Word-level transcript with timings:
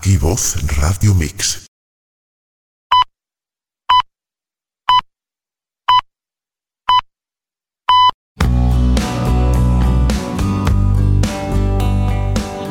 Aquí 0.00 0.16
voz 0.16 0.56
Radio 0.78 1.14
Mix. 1.14 1.66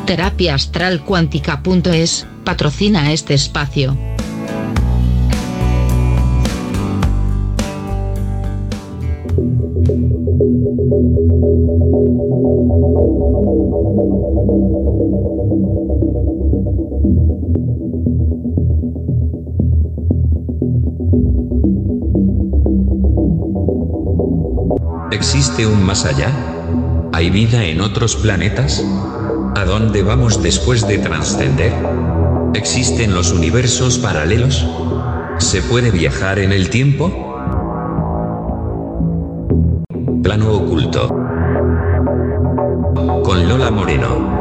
Terapia 0.06 0.56
Astral 0.56 1.04
Cuántica.es 1.04 2.26
patrocina 2.44 3.12
este 3.12 3.34
espacio. 3.34 4.09
¿Existe 25.10 25.66
un 25.66 25.84
más 25.84 26.04
allá? 26.04 26.30
¿Hay 27.12 27.30
vida 27.30 27.64
en 27.64 27.80
otros 27.80 28.14
planetas? 28.14 28.84
¿A 29.56 29.64
dónde 29.64 30.04
vamos 30.04 30.40
después 30.40 30.86
de 30.86 30.98
trascender? 30.98 31.72
¿Existen 32.54 33.12
los 33.12 33.32
universos 33.32 33.98
paralelos? 33.98 34.64
¿Se 35.38 35.62
puede 35.62 35.90
viajar 35.90 36.38
en 36.38 36.52
el 36.52 36.70
tiempo? 36.70 37.29
Plano 40.22 40.52
oculto. 40.52 41.08
Con 43.24 43.48
Lola 43.48 43.70
Moreno. 43.70 44.40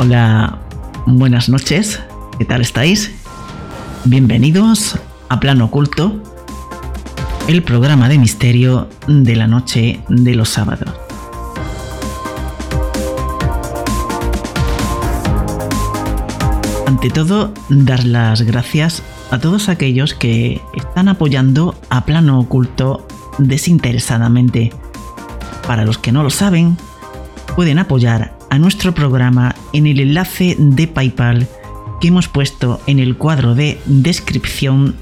Hola, 0.00 0.58
buenas 1.06 1.48
noches, 1.48 2.00
¿qué 2.38 2.44
tal 2.44 2.60
estáis? 2.60 3.17
Bienvenidos 4.10 4.98
a 5.28 5.38
Plano 5.38 5.66
Oculto, 5.66 6.22
el 7.46 7.62
programa 7.62 8.08
de 8.08 8.16
misterio 8.16 8.88
de 9.06 9.36
la 9.36 9.46
noche 9.46 10.00
de 10.08 10.34
los 10.34 10.48
sábados. 10.48 10.88
Ante 16.86 17.10
todo, 17.10 17.52
dar 17.68 18.02
las 18.04 18.40
gracias 18.40 19.02
a 19.30 19.40
todos 19.40 19.68
aquellos 19.68 20.14
que 20.14 20.62
están 20.74 21.08
apoyando 21.08 21.74
a 21.90 22.06
Plano 22.06 22.40
Oculto 22.40 23.06
desinteresadamente. 23.36 24.72
Para 25.66 25.84
los 25.84 25.98
que 25.98 26.12
no 26.12 26.22
lo 26.22 26.30
saben, 26.30 26.78
pueden 27.54 27.78
apoyar 27.78 28.38
a 28.48 28.58
nuestro 28.58 28.94
programa 28.94 29.54
en 29.74 29.86
el 29.86 30.00
enlace 30.00 30.56
de 30.58 30.88
PayPal 30.88 31.46
que 32.00 32.08
hemos 32.08 32.28
puesto 32.28 32.80
en 32.86 32.98
el 32.98 33.16
cuadro 33.16 33.54
de 33.54 33.80
descripción 33.86 34.94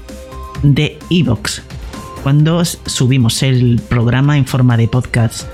de 0.63 0.97
iVoox. 1.09 1.61
Cuando 2.23 2.63
subimos 2.65 3.43
el 3.43 3.81
programa 3.87 4.37
en 4.37 4.45
forma 4.45 4.77
de 4.77 4.87
podcast 4.87 5.47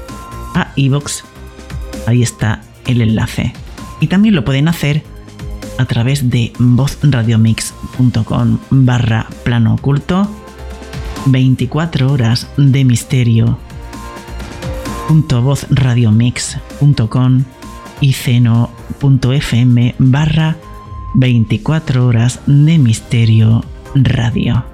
a 0.56 0.72
iVoox, 0.76 1.24
ahí 2.08 2.24
está 2.24 2.62
el 2.88 3.02
enlace. 3.02 3.54
Y 4.00 4.08
también 4.08 4.36
lo 4.36 4.46
pueden 4.46 4.68
hacer 4.68 5.04
a 5.78 5.86
través 5.86 6.30
de 6.30 6.52
vozradiomix.com 6.60 8.60
barra 8.70 9.28
plano 9.44 9.76
oculto 9.76 10.30
24 11.26 12.12
horas 12.12 12.48
de 12.58 12.84
misterio 12.86 13.58
vozradiomix.com 15.10 17.44
y 18.02 18.14
ceno.fm 18.14 19.96
barra 20.00 20.58
24 21.16 22.08
horas 22.08 22.40
de 22.48 22.78
misterio 22.78 23.64
radio. 23.96 24.66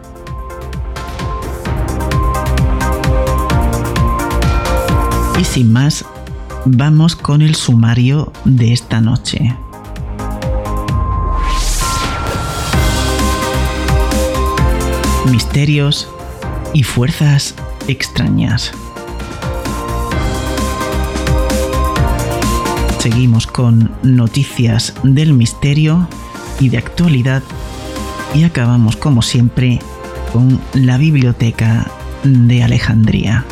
Y 5.39 5.43
sin 5.43 5.71
más, 5.71 6.05
vamos 6.65 7.15
con 7.15 7.41
el 7.41 7.55
sumario 7.55 8.31
de 8.45 8.73
esta 8.73 9.01
noche. 9.01 9.55
Misterios 15.31 16.09
y 16.73 16.83
fuerzas 16.83 17.55
extrañas. 17.87 18.71
Seguimos 22.99 23.47
con 23.47 23.91
noticias 24.03 24.93
del 25.03 25.33
misterio 25.33 26.07
y 26.59 26.69
de 26.69 26.77
actualidad 26.77 27.43
y 28.33 28.43
acabamos 28.43 28.95
como 28.95 29.21
siempre 29.21 29.79
con 30.31 30.59
la 30.73 30.97
biblioteca 30.97 31.89
de 32.23 32.63
Alejandría. 32.63 33.45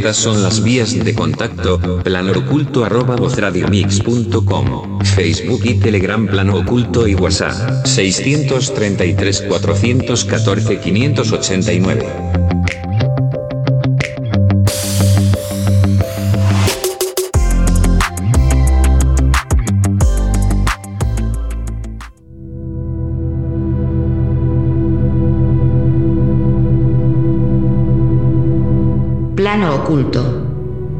Estas 0.00 0.16
son 0.16 0.42
las 0.42 0.62
vías 0.62 0.94
de 1.04 1.14
contacto, 1.14 1.78
plano 2.02 2.32
oculto 2.32 2.86
arroba 2.86 3.16
vozradiomix.com, 3.16 4.98
Facebook 5.04 5.60
y 5.64 5.74
Telegram 5.74 6.26
plano 6.26 6.54
oculto 6.56 7.06
y 7.06 7.14
WhatsApp, 7.14 7.84
633 7.84 9.42
414 9.42 10.80
589. 10.80 12.49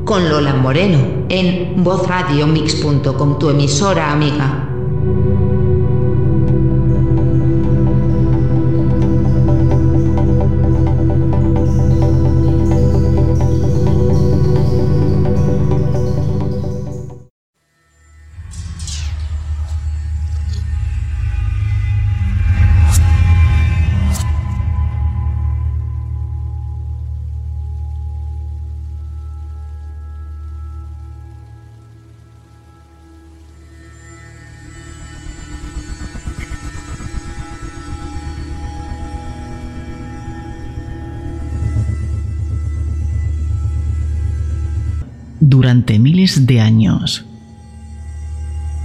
Con 0.05 0.29
Lola 0.29 0.53
Moreno, 0.55 0.99
en 1.29 1.85
vozradiomix.com, 1.85 3.39
tu 3.39 3.51
emisora 3.51 4.11
amiga. 4.11 4.70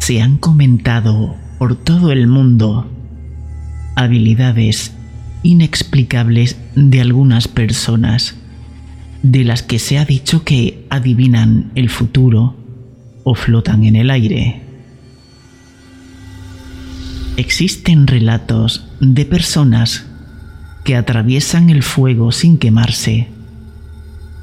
Se 0.06 0.22
han 0.22 0.38
comentado 0.38 1.36
por 1.58 1.76
todo 1.76 2.12
el 2.12 2.28
mundo 2.28 2.88
habilidades 3.96 4.94
inexplicables 5.42 6.58
de 6.76 7.02
algunas 7.02 7.48
personas, 7.48 8.36
de 9.24 9.44
las 9.44 9.64
que 9.64 9.80
se 9.80 9.98
ha 9.98 10.06
dicho 10.06 10.44
que 10.44 10.86
adivinan 10.92 11.72
el 11.74 11.90
futuro 11.90 12.56
o 13.24 13.34
flotan 13.34 13.84
en 13.84 13.96
el 13.96 14.12
aire. 14.12 14.62
Existen 17.38 18.06
relatos 18.06 18.86
de 19.00 19.26
personas 19.26 20.06
que 20.84 20.96
atraviesan 20.96 21.72
el 21.72 21.82
fuego 21.82 22.32
sin 22.32 22.60
quemarse 22.60 23.30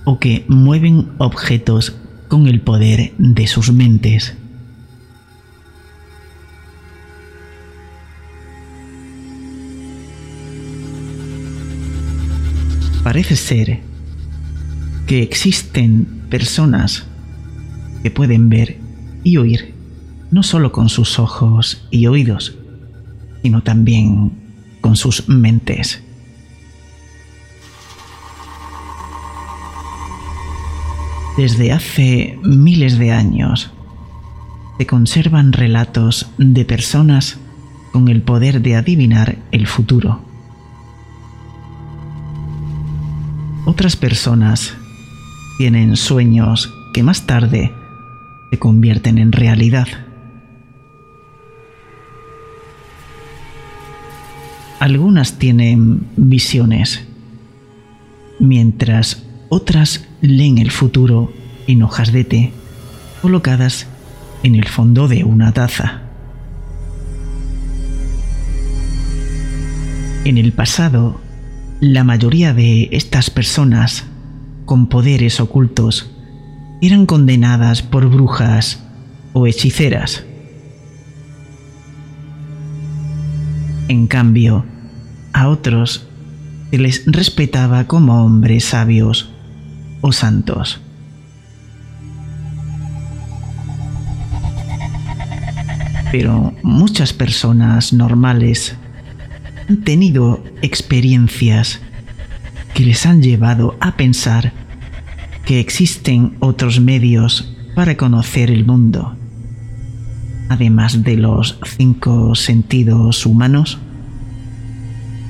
o 0.03 0.19
que 0.19 0.45
mueven 0.49 1.11
objetos 1.19 1.95
con 2.27 2.49
el 2.49 2.63
poder 2.63 3.15
de 3.17 3.47
sus 3.47 3.73
mentes. 3.73 4.37
Parece 13.03 13.37
ser 13.37 13.81
que 15.07 15.23
existen 15.23 16.27
personas 16.31 17.05
que 18.03 18.11
pueden 18.11 18.49
ver 18.49 18.79
y 19.25 19.37
oír 19.37 19.75
no 20.33 20.43
solo 20.43 20.73
con 20.73 20.89
sus 20.89 21.19
ojos 21.19 21.87
y 21.91 22.07
oídos, 22.07 22.57
sino 23.43 23.63
también 23.63 24.33
con 24.81 24.97
sus 24.97 25.29
mentes. 25.29 26.03
Desde 31.37 31.73
hace 31.73 32.39
miles 32.43 32.99
de 32.99 33.13
años 33.13 33.71
se 34.79 34.87
conservan 34.87 35.53
relatos 35.53 36.31
de 36.39 36.65
personas 36.65 37.39
con 37.93 38.09
el 38.09 38.23
poder 38.23 38.63
de 38.63 38.77
adivinar 38.77 39.39
el 39.51 39.67
futuro. 39.67 40.32
Otras 43.65 43.95
personas 43.95 44.75
tienen 45.57 45.97
sueños 45.97 46.75
que 46.93 47.05
más 47.05 47.27
tarde 47.27 47.73
se 48.51 48.59
convierten 48.59 49.19
en 49.19 49.31
realidad. 49.31 49.87
Algunas 54.81 55.39
tienen 55.39 56.09
visiones, 56.17 57.07
mientras 58.41 59.23
otras 59.49 60.09
leen 60.21 60.59
el 60.59 60.73
futuro 60.73 61.33
en 61.69 61.85
hojas 61.85 62.13
de 62.13 62.25
té 62.25 62.53
colocadas 63.23 63.87
en 64.43 64.57
el 64.57 64.67
fondo 64.67 65.07
de 65.07 65.23
una 65.23 65.53
taza. 65.53 66.03
En 70.25 70.37
el 70.37 70.53
pasado, 70.53 71.22
la 71.83 72.05
mayoría 72.05 72.55
de 72.55 72.89
estas 72.93 73.29
personas 73.29 74.05
con 74.67 74.87
poderes 74.87 75.41
ocultos 75.41 76.13
eran 76.81 77.07
condenadas 77.07 77.83
por 77.83 78.09
brujas 78.09 78.85
o 79.33 79.49
hechiceras. 79.49 80.25
En 83.89 84.07
cambio, 84.07 84.65
a 85.33 85.49
otros 85.49 86.07
se 86.71 86.79
les 86.79 87.03
respetaba 87.05 87.89
como 87.89 88.25
hombres 88.25 88.67
sabios 88.67 89.33
o 90.03 90.13
santos. 90.13 90.81
Pero 96.13 96.55
muchas 96.63 97.13
personas 97.13 97.93
normales 97.93 98.77
han 99.69 99.83
tenido 99.83 100.43
experiencias 100.63 101.81
que 102.75 102.85
les 102.85 103.07
han 103.07 103.23
llevado 103.23 103.77
a 103.81 103.97
pensar 103.97 104.53
que 105.45 105.61
existen 105.61 106.37
otros 106.41 106.81
medios 106.81 107.55
para 107.75 107.97
conocer 107.97 108.51
el 108.51 108.65
mundo, 108.65 109.17
además 110.49 111.03
de 111.03 111.17
los 111.17 111.59
cinco 111.77 112.35
sentidos 112.35 113.27
humanos, 113.27 113.79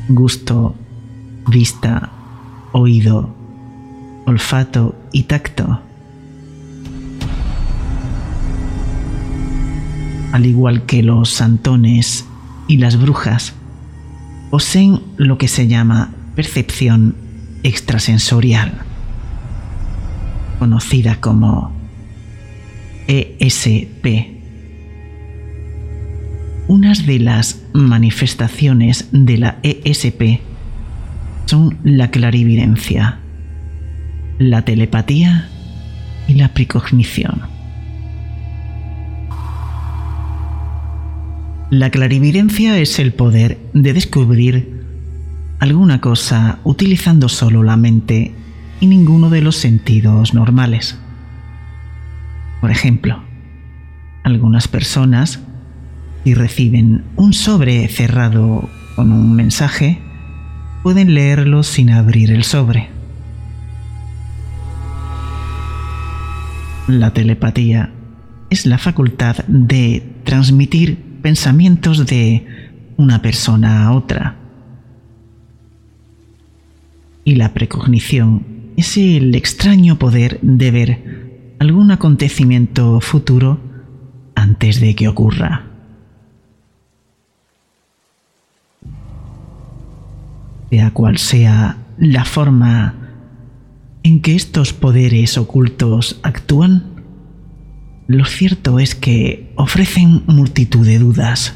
gusto, 0.08 0.74
vista, 1.48 2.10
oído, 2.72 3.34
olfato 4.26 4.94
y 5.12 5.24
tacto. 5.24 5.80
Al 10.32 10.46
igual 10.46 10.86
que 10.86 11.02
los 11.02 11.30
santones 11.30 12.24
y 12.66 12.78
las 12.78 12.98
brujas, 13.00 13.54
poseen 14.52 15.00
lo 15.16 15.38
que 15.38 15.48
se 15.48 15.66
llama 15.66 16.12
percepción 16.36 17.14
extrasensorial, 17.62 18.82
conocida 20.58 21.22
como 21.22 21.74
ESP. 23.08 24.06
Unas 26.68 27.06
de 27.06 27.18
las 27.18 27.62
manifestaciones 27.72 29.08
de 29.10 29.38
la 29.38 29.56
ESP 29.62 30.42
son 31.46 31.78
la 31.82 32.10
clarividencia, 32.10 33.20
la 34.38 34.66
telepatía 34.66 35.48
y 36.28 36.34
la 36.34 36.48
precognición. 36.48 37.51
La 41.72 41.88
clarividencia 41.88 42.76
es 42.76 42.98
el 42.98 43.14
poder 43.14 43.58
de 43.72 43.94
descubrir 43.94 44.84
alguna 45.58 46.02
cosa 46.02 46.58
utilizando 46.64 47.30
solo 47.30 47.62
la 47.62 47.78
mente 47.78 48.34
y 48.80 48.86
ninguno 48.86 49.30
de 49.30 49.40
los 49.40 49.56
sentidos 49.56 50.34
normales. 50.34 50.98
Por 52.60 52.70
ejemplo, 52.70 53.22
algunas 54.22 54.68
personas, 54.68 55.40
si 56.24 56.34
reciben 56.34 57.04
un 57.16 57.32
sobre 57.32 57.88
cerrado 57.88 58.68
con 58.94 59.10
un 59.10 59.34
mensaje, 59.34 59.98
pueden 60.82 61.14
leerlo 61.14 61.62
sin 61.62 61.88
abrir 61.88 62.32
el 62.32 62.44
sobre. 62.44 62.90
La 66.86 67.14
telepatía 67.14 67.94
es 68.50 68.66
la 68.66 68.76
facultad 68.76 69.38
de 69.46 70.02
transmitir 70.24 71.11
pensamientos 71.22 72.06
de 72.06 72.46
una 72.96 73.22
persona 73.22 73.86
a 73.86 73.92
otra. 73.92 74.36
Y 77.24 77.36
la 77.36 77.54
precognición 77.54 78.44
es 78.76 78.96
el 78.96 79.34
extraño 79.34 79.98
poder 79.98 80.38
de 80.42 80.70
ver 80.70 81.54
algún 81.60 81.90
acontecimiento 81.92 83.00
futuro 83.00 83.60
antes 84.34 84.80
de 84.80 84.94
que 84.94 85.08
ocurra. 85.08 85.66
Sea 90.70 90.90
cual 90.90 91.18
sea 91.18 91.76
la 91.98 92.24
forma 92.24 92.94
en 94.02 94.20
que 94.20 94.34
estos 94.34 94.72
poderes 94.72 95.38
ocultos 95.38 96.18
actúan, 96.22 96.91
lo 98.12 98.26
cierto 98.26 98.78
es 98.78 98.94
que 98.94 99.52
ofrecen 99.56 100.22
multitud 100.26 100.86
de 100.86 100.98
dudas. 100.98 101.54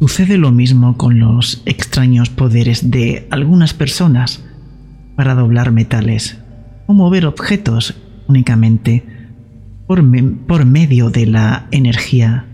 Sucede 0.00 0.38
lo 0.38 0.50
mismo 0.50 0.96
con 0.96 1.18
los 1.18 1.62
extraños 1.66 2.30
poderes 2.30 2.90
de 2.90 3.26
algunas 3.30 3.74
personas 3.74 4.44
para 5.14 5.34
doblar 5.34 5.72
metales 5.72 6.38
o 6.86 6.94
mover 6.94 7.26
objetos 7.26 7.94
únicamente 8.28 9.04
por, 9.86 10.02
por 10.46 10.64
medio 10.64 11.10
de 11.10 11.26
la 11.26 11.66
energía 11.70 12.46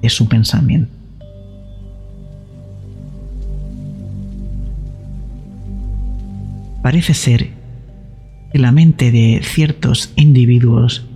de 0.00 0.10
su 0.10 0.28
pensamiento. 0.28 0.92
Parece 6.82 7.14
ser 7.14 7.61
que 8.52 8.58
la 8.58 8.70
mente 8.70 9.10
de 9.10 9.40
ciertos 9.42 10.12
individuos 10.14 11.06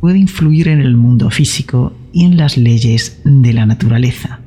puede 0.00 0.18
influir 0.18 0.68
en 0.68 0.80
el 0.80 0.96
mundo 0.96 1.30
físico 1.30 1.92
y 2.12 2.24
en 2.24 2.36
las 2.36 2.56
leyes 2.56 3.20
de 3.24 3.52
la 3.52 3.66
naturaleza. 3.66 4.38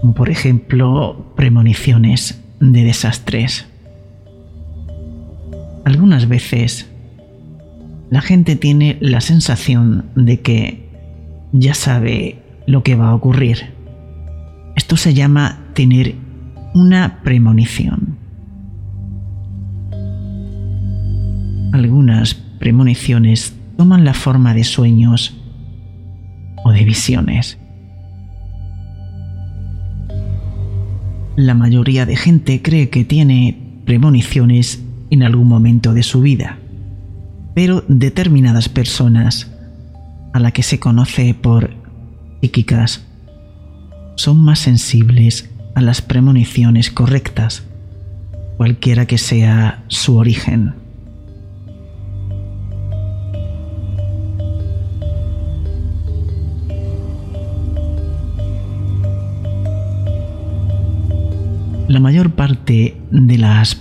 Como 0.00 0.14
por 0.14 0.30
ejemplo 0.30 1.32
premoniciones 1.34 2.40
de 2.60 2.84
desastres. 2.84 3.66
Algunas 5.84 6.28
veces 6.28 6.88
la 8.10 8.20
gente 8.20 8.56
tiene 8.56 8.98
la 9.00 9.20
sensación 9.20 10.06
de 10.14 10.40
que 10.40 10.88
ya 11.52 11.74
sabe 11.74 12.42
lo 12.66 12.82
que 12.82 12.94
va 12.94 13.08
a 13.08 13.14
ocurrir. 13.14 13.74
Esto 14.76 14.96
se 14.96 15.14
llama 15.14 15.60
tener 15.74 16.14
una 16.74 17.22
premonición. 17.22 18.18
Algunas 21.72 22.34
premoniciones 22.34 23.54
toman 23.76 24.04
la 24.04 24.14
forma 24.14 24.54
de 24.54 24.64
sueños 24.64 25.36
o 26.64 26.72
de 26.72 26.84
visiones. 26.84 27.58
La 31.36 31.54
mayoría 31.54 32.06
de 32.06 32.16
gente 32.16 32.62
cree 32.62 32.88
que 32.88 33.04
tiene 33.04 33.80
premoniciones 33.84 34.82
en 35.10 35.22
algún 35.22 35.48
momento 35.48 35.92
de 35.92 36.02
su 36.02 36.20
vida, 36.20 36.58
pero 37.56 37.82
determinadas 37.88 38.68
personas, 38.68 39.50
a 40.34 40.40
la 40.40 40.50
que 40.50 40.62
se 40.62 40.78
conoce 40.78 41.32
por 41.32 41.70
psíquicas, 42.42 43.06
son 44.16 44.44
más 44.44 44.58
sensibles 44.58 45.48
a 45.74 45.80
las 45.80 46.02
premoniciones 46.02 46.90
correctas, 46.90 47.62
cualquiera 48.58 49.06
que 49.06 49.16
sea 49.16 49.84
su 49.88 50.18
origen. 50.18 50.74
La 61.88 62.00
mayor 62.00 62.32
parte 62.32 63.00
de 63.10 63.38
las 63.38 63.80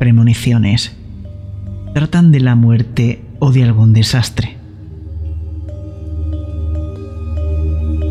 premoniciones 0.00 0.96
tratan 1.96 2.30
de 2.30 2.40
la 2.40 2.54
muerte 2.56 3.22
o 3.38 3.52
de 3.52 3.62
algún 3.62 3.94
desastre. 3.94 4.58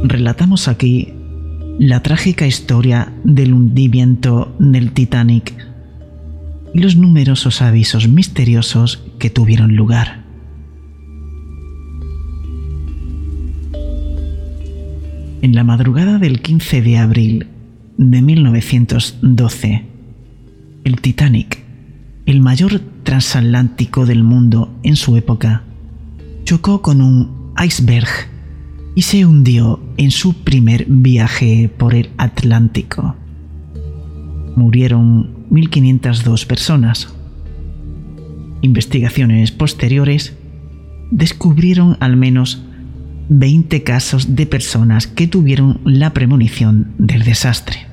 Relatamos 0.04 0.68
aquí 0.68 1.14
la 1.78 2.02
trágica 2.02 2.48
historia 2.48 3.14
del 3.24 3.54
hundimiento 3.54 4.56
del 4.58 4.92
Titanic 4.92 5.54
y 6.74 6.80
los 6.80 6.96
numerosos 6.96 7.62
avisos 7.62 8.08
misteriosos 8.08 9.04
que 9.20 9.30
tuvieron 9.30 9.76
lugar. 9.76 10.24
En 15.44 15.54
la 15.54 15.64
madrugada 15.64 16.18
del 16.18 16.42
15 16.42 16.82
de 16.82 16.98
abril 16.98 17.48
de 18.00 18.22
1912, 18.24 19.86
el 20.86 21.02
Titanic, 21.02 21.65
el 22.26 22.42
mayor 22.42 22.80
transatlántico 23.04 24.06
del 24.06 24.24
mundo 24.24 24.74
en 24.84 24.96
su 24.96 25.16
época, 25.16 25.64
chocó 26.44 26.82
con 26.82 27.02
un 27.02 27.54
iceberg 27.64 28.08
y 28.96 29.04
se 29.04 29.26
hundió 29.26 29.80
en 29.98 30.12
su 30.12 30.34
primer 30.34 30.86
viaje 30.88 31.70
por 31.78 31.94
el 31.94 32.10
Atlántico. 32.18 33.16
Murieron 34.56 35.50
1.502 35.52 36.48
personas. 36.48 37.14
Investigaciones 38.62 39.52
posteriores 39.52 40.34
descubrieron 41.12 41.98
al 42.00 42.16
menos 42.18 42.64
20 43.30 43.84
casos 43.84 44.36
de 44.36 44.46
personas 44.46 45.08
que 45.08 45.28
tuvieron 45.28 45.82
la 45.84 46.14
premonición 46.14 46.94
del 46.98 47.24
desastre. 47.24 47.85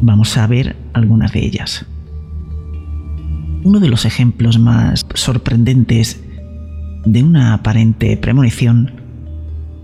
Vamos 0.00 0.36
a 0.36 0.46
ver 0.46 0.76
algunas 0.92 1.32
de 1.32 1.44
ellas. 1.44 1.86
Uno 3.64 3.80
de 3.80 3.88
los 3.88 4.04
ejemplos 4.04 4.58
más 4.58 5.06
sorprendentes 5.14 6.22
de 7.04 7.22
una 7.22 7.54
aparente 7.54 8.16
premonición 8.16 8.92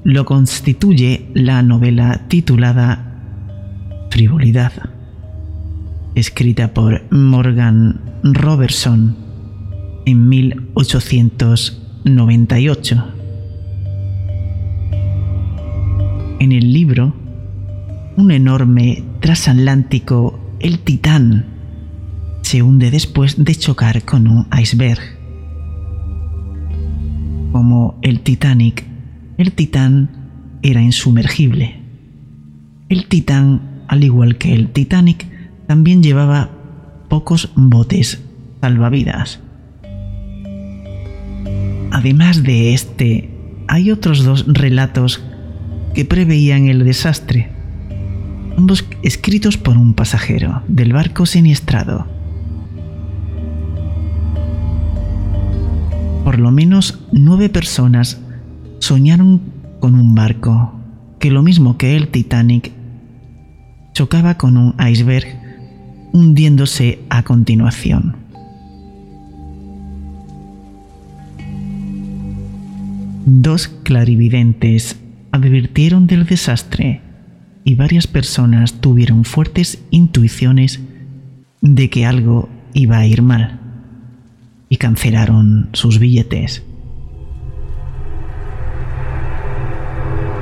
lo 0.05 0.25
constituye 0.25 1.29
la 1.35 1.63
novela 1.63 2.27
titulada 2.29 3.09
Frivolidad, 4.11 4.73
escrita 6.15 6.75
por 6.75 7.03
Morgan 7.11 8.01
Robertson 8.23 9.17
en 10.05 10.29
1898. 10.29 13.05
En 16.41 16.53
el 16.53 16.73
libro, 16.73 17.15
un 18.17 18.31
enorme 18.31 19.05
transatlántico, 19.21 20.57
el 20.61 20.79
Titán, 20.81 21.47
se 22.43 22.63
hunde 22.63 22.91
después 22.91 23.43
de 23.43 23.55
chocar 23.55 24.03
con 24.03 24.29
un 24.29 24.47
iceberg 24.59 25.23
como 27.53 27.99
el 28.03 28.21
Titanic, 28.21 28.85
el 29.37 29.53
Titán 29.53 30.11
era 30.63 30.83
insumergible. 30.83 31.77
El 32.89 33.07
Titán, 33.07 33.85
al 33.89 34.03
igual 34.03 34.39
que 34.39 34.55
el 34.55 34.71
Titanic, 34.71 35.27
también 35.67 36.03
llevaba 36.03 36.51
pocos 37.09 37.51
botes 37.55 38.23
salvavidas. 38.61 39.41
Además 41.93 42.43
de 42.43 42.73
este, 42.73 43.31
hay 43.69 43.91
otros 43.91 44.25
dos 44.25 44.47
relatos 44.49 45.23
que 45.95 46.07
preveían 46.07 46.69
el 46.69 46.85
desastre, 46.85 47.52
ambos 48.57 48.85
escritos 49.03 49.57
por 49.57 49.77
un 49.77 49.95
pasajero 49.95 50.63
del 50.69 50.93
barco 50.93 51.27
siniestrado. 51.27 52.07
por 56.33 56.41
lo 56.41 56.51
menos 56.51 56.99
nueve 57.13 57.51
personas 57.51 58.19
soñaron 58.79 59.43
con 59.81 59.95
un 59.95 60.15
barco 60.15 60.73
que 61.19 61.31
lo 61.31 61.43
mismo 61.43 61.77
que 61.77 61.95
el 61.95 62.09
Titanic 62.09 62.73
chocaba 63.93 64.39
con 64.39 64.57
un 64.57 64.75
iceberg 64.81 65.27
hundiéndose 66.15 67.01
a 67.11 67.23
continuación. 67.23 68.17
Dos 73.27 73.69
clarividentes 73.69 74.99
advirtieron 75.33 76.07
del 76.07 76.25
desastre 76.25 77.02
y 77.65 77.75
varias 77.75 78.07
personas 78.07 78.81
tuvieron 78.81 79.25
fuertes 79.25 79.83
intuiciones 79.91 80.81
de 81.61 81.91
que 81.91 82.07
algo 82.07 82.49
iba 82.75 82.99
a 82.99 83.07
ir 83.07 83.23
mal 83.23 83.61
y 84.69 84.77
cancelaron 84.77 85.69
sus 85.73 85.99
billetes. 85.99 86.63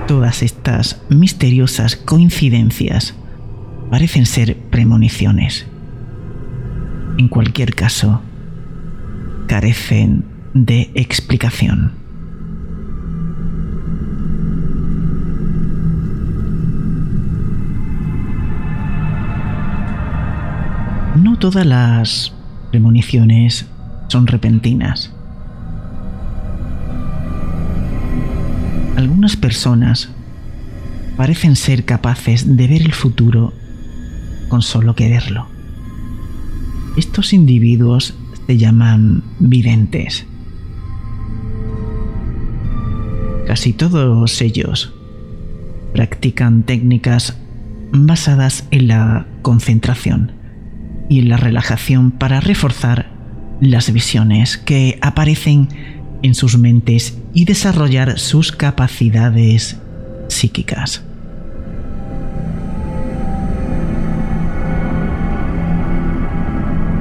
Todas 0.07 0.43
estas 0.43 1.03
misteriosas 1.09 1.97
coincidencias 1.97 3.15
parecen 3.91 4.27
ser 4.27 4.57
premoniciones. 4.57 5.67
En 7.19 7.29
cualquier 7.29 7.75
caso, 7.75 8.23
carecen 9.47 10.25
de 10.55 10.91
explicación. 10.95 12.00
No 21.31 21.39
todas 21.39 21.65
las 21.65 22.33
premoniciones 22.73 23.65
son 24.09 24.27
repentinas. 24.27 25.13
Algunas 28.97 29.37
personas 29.37 30.09
parecen 31.17 31.55
ser 31.55 31.85
capaces 31.85 32.57
de 32.57 32.67
ver 32.67 32.83
el 32.83 32.93
futuro 32.93 33.53
con 34.49 34.61
solo 34.61 34.97
quererlo. 34.97 35.47
Estos 36.97 37.33
individuos 37.33 38.13
se 38.49 38.59
llaman 38.59 39.23
videntes. 39.39 40.27
Casi 43.47 43.73
todos 43.73 44.43
ellos 44.43 44.93
practican 45.93 46.65
técnicas 46.65 47.37
basadas 47.93 48.67
en 48.73 48.89
la 48.89 49.29
concentración 49.43 50.40
y 51.11 51.23
la 51.23 51.37
relajación 51.37 52.13
para 52.13 52.41
reforzar 52.41 53.11
las 53.61 53.93
visiones 53.93 54.57
que 54.57 54.97
aparecen 55.03 55.69
en 56.23 56.35
sus 56.35 56.57
mentes 56.57 57.19
y 57.35 57.45
desarrollar 57.45 58.19
sus 58.19 58.53
capacidades 58.53 59.77
psíquicas. 60.29 61.03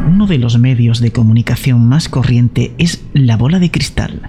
Uno 0.07 0.25
de 0.25 0.39
los 0.39 0.57
medios 0.57 0.99
de 0.99 1.11
comunicación 1.11 1.87
más 1.87 2.09
corriente 2.09 2.73
es 2.79 3.03
la 3.13 3.37
bola 3.37 3.59
de 3.59 3.69
cristal. 3.69 4.27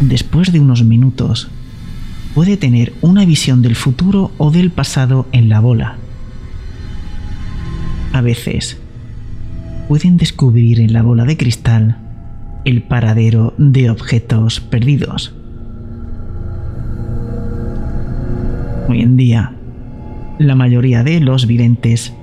Después 0.00 0.52
de 0.52 0.60
unos 0.60 0.84
minutos, 0.84 1.50
puede 2.36 2.56
tener 2.56 2.92
una 3.00 3.24
visión 3.24 3.62
del 3.62 3.74
futuro 3.74 4.30
o 4.38 4.52
del 4.52 4.70
pasado 4.70 5.26
en 5.32 5.48
la 5.48 5.58
bola 5.58 5.96
a 8.16 8.22
veces 8.22 8.80
pueden 9.88 10.16
descubrir 10.16 10.80
en 10.80 10.94
la 10.94 11.02
bola 11.02 11.26
de 11.26 11.36
cristal 11.36 11.98
el 12.64 12.82
paradero 12.82 13.52
de 13.58 13.90
objetos 13.90 14.58
perdidos. 14.58 15.34
Hoy 18.88 19.02
en 19.02 19.18
día, 19.18 19.52
la 20.38 20.54
mayoría 20.54 21.02
de 21.02 21.20
los 21.20 21.46
videntes 21.46 22.14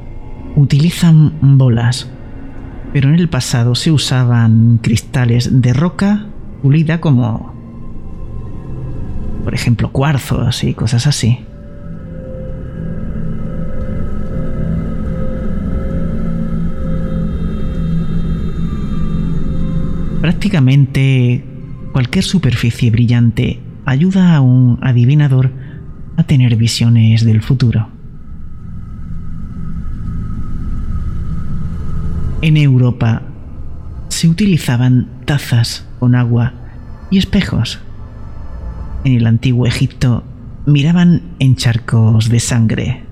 utilizan 0.55 1.34
bolas, 1.39 2.10
pero 2.91 3.10
en 3.10 3.15
el 3.15 3.29
pasado 3.29 3.75
se 3.75 3.91
usaban 3.91 4.79
cristales 4.82 5.62
de 5.62 5.74
roca 5.74 6.25
pulida 6.63 7.00
como, 7.00 7.52
por 9.44 9.54
ejemplo, 9.54 9.92
cuarzos 9.92 10.64
y 10.64 10.74
cosas 10.74 11.08
así. 11.08 11.40
Prácticamente 20.22 21.44
cualquier 21.92 22.24
superficie 22.24 22.90
brillante 22.90 23.60
ayuda 23.86 24.36
a 24.36 24.42
un 24.42 24.80
adivinador 24.82 25.52
a 26.16 26.24
tener 26.24 26.56
visiones 26.56 27.26
del 27.26 27.42
futuro. 27.42 27.90
En 32.42 32.58
Europa 32.58 33.22
se 34.10 34.28
utilizaban 34.28 35.08
tazas 35.26 35.86
con 36.00 36.16
agua 36.16 36.54
y 37.10 37.18
espejos. 37.18 37.80
En 39.03 39.13
el 39.13 39.27
antiguo 39.27 39.65
Egipto 39.65 40.24
miraban 40.65 41.36
en 41.39 41.55
charcos 41.55 42.29
de 42.29 42.39
sangre. 42.39 43.03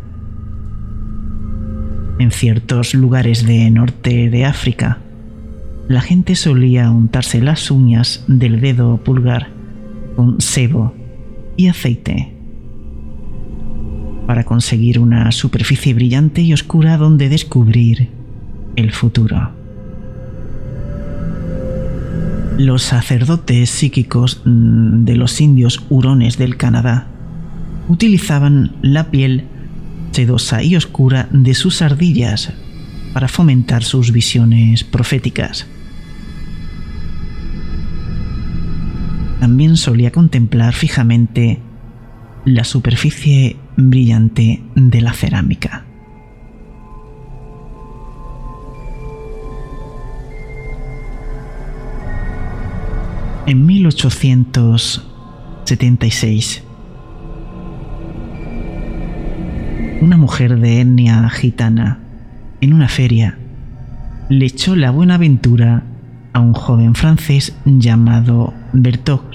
En 2.19 2.31
ciertos 2.31 2.93
lugares 2.93 3.45
de 3.45 3.69
norte 3.71 4.29
de 4.29 4.45
África, 4.45 4.99
la 5.87 6.01
gente 6.01 6.35
solía 6.35 6.91
untarse 6.91 7.41
las 7.41 7.71
uñas 7.71 8.23
del 8.27 8.61
dedo 8.61 8.97
pulgar 9.03 9.49
con 10.15 10.39
sebo 10.39 10.93
y 11.57 11.67
aceite 11.67 12.33
para 14.27 14.45
conseguir 14.45 14.99
una 14.99 15.29
superficie 15.33 15.93
brillante 15.93 16.41
y 16.41 16.53
oscura 16.53 16.95
donde 16.95 17.27
descubrir 17.27 18.09
el 18.77 18.91
futuro. 18.91 19.60
Los 22.57 22.83
sacerdotes 22.83 23.69
psíquicos 23.69 24.41
mm, 24.45 25.05
de 25.05 25.15
los 25.15 25.39
indios 25.41 25.83
hurones 25.89 26.37
del 26.37 26.57
Canadá 26.57 27.07
utilizaban 27.87 28.75
la 28.81 29.09
piel 29.09 29.45
sedosa 30.11 30.61
y 30.61 30.75
oscura 30.75 31.27
de 31.31 31.53
sus 31.53 31.81
ardillas 31.81 32.53
para 33.13 33.27
fomentar 33.27 33.83
sus 33.83 34.11
visiones 34.11 34.83
proféticas. 34.83 35.65
También 39.39 39.75
solía 39.75 40.11
contemplar 40.11 40.73
fijamente 40.73 41.59
la 42.45 42.63
superficie 42.63 43.57
brillante 43.75 44.61
de 44.75 45.01
la 45.01 45.13
cerámica. 45.13 45.85
En 53.51 53.65
1876, 53.65 56.63
una 59.99 60.15
mujer 60.15 60.57
de 60.57 60.79
etnia 60.79 61.29
gitana 61.29 61.99
en 62.61 62.71
una 62.71 62.87
feria 62.87 63.37
le 64.29 64.45
echó 64.45 64.77
la 64.77 64.91
buena 64.91 65.15
aventura 65.15 65.83
a 66.31 66.39
un 66.39 66.53
joven 66.53 66.95
francés 66.95 67.53
llamado 67.65 68.53
Bertot. 68.71 69.25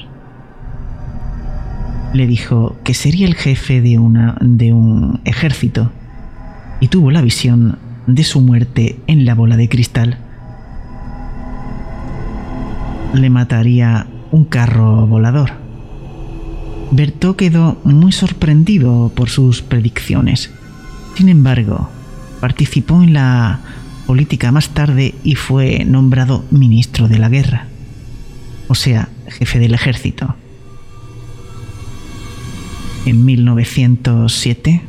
Le 2.15 2.27
dijo 2.27 2.75
que 2.85 2.95
sería 2.95 3.27
el 3.27 3.35
jefe 3.35 3.83
de, 3.83 4.01
de 4.41 4.73
un 4.73 5.21
ejército 5.27 5.93
y 6.81 6.89
tuvo 6.89 7.11
la 7.11 7.21
visión 7.21 7.77
de 8.07 8.25
su 8.25 8.41
muerte 8.41 8.99
en 9.09 9.27
la 9.27 9.35
bola 9.35 9.59
de 9.59 9.69
cristal. 9.69 10.17
Le 13.15 13.31
mataría 13.31 14.07
un 14.31 14.45
carro 14.45 15.07
volador. 15.07 15.53
Bertot 16.91 17.37
quedó 17.37 17.81
muy 17.85 18.13
sorprendido 18.13 19.11
por 19.15 19.29
sus 19.29 19.63
predicciones. 19.63 20.51
Sin 21.15 21.29
embargo, 21.29 21.89
participó 22.41 23.03
en 23.03 23.13
la 23.15 23.61
política 24.07 24.53
más 24.53 24.71
tarde 24.71 25.15
y 25.25 25.35
fue 25.35 25.85
nombrado 25.85 26.45
ministro 26.51 27.09
de 27.09 27.19
la 27.19 27.29
guerra, 27.29 27.67
o 28.69 28.75
sea, 28.75 29.09
jefe 29.29 29.59
del 29.59 29.75
ejército. 29.75 30.37
En 33.05 33.25
1907, 33.25 34.83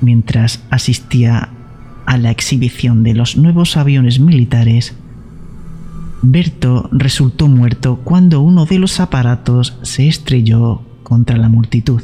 mientras 0.00 0.62
asistía 0.70 1.50
a 2.06 2.18
la 2.18 2.30
exhibición 2.30 3.02
de 3.02 3.14
los 3.14 3.36
nuevos 3.36 3.76
aviones 3.76 4.18
militares, 4.18 4.94
Berto 6.26 6.88
resultó 6.90 7.48
muerto 7.48 8.00
cuando 8.02 8.40
uno 8.40 8.64
de 8.64 8.78
los 8.78 8.98
aparatos 8.98 9.76
se 9.82 10.08
estrelló 10.08 10.80
contra 11.02 11.36
la 11.36 11.50
multitud. 11.50 12.00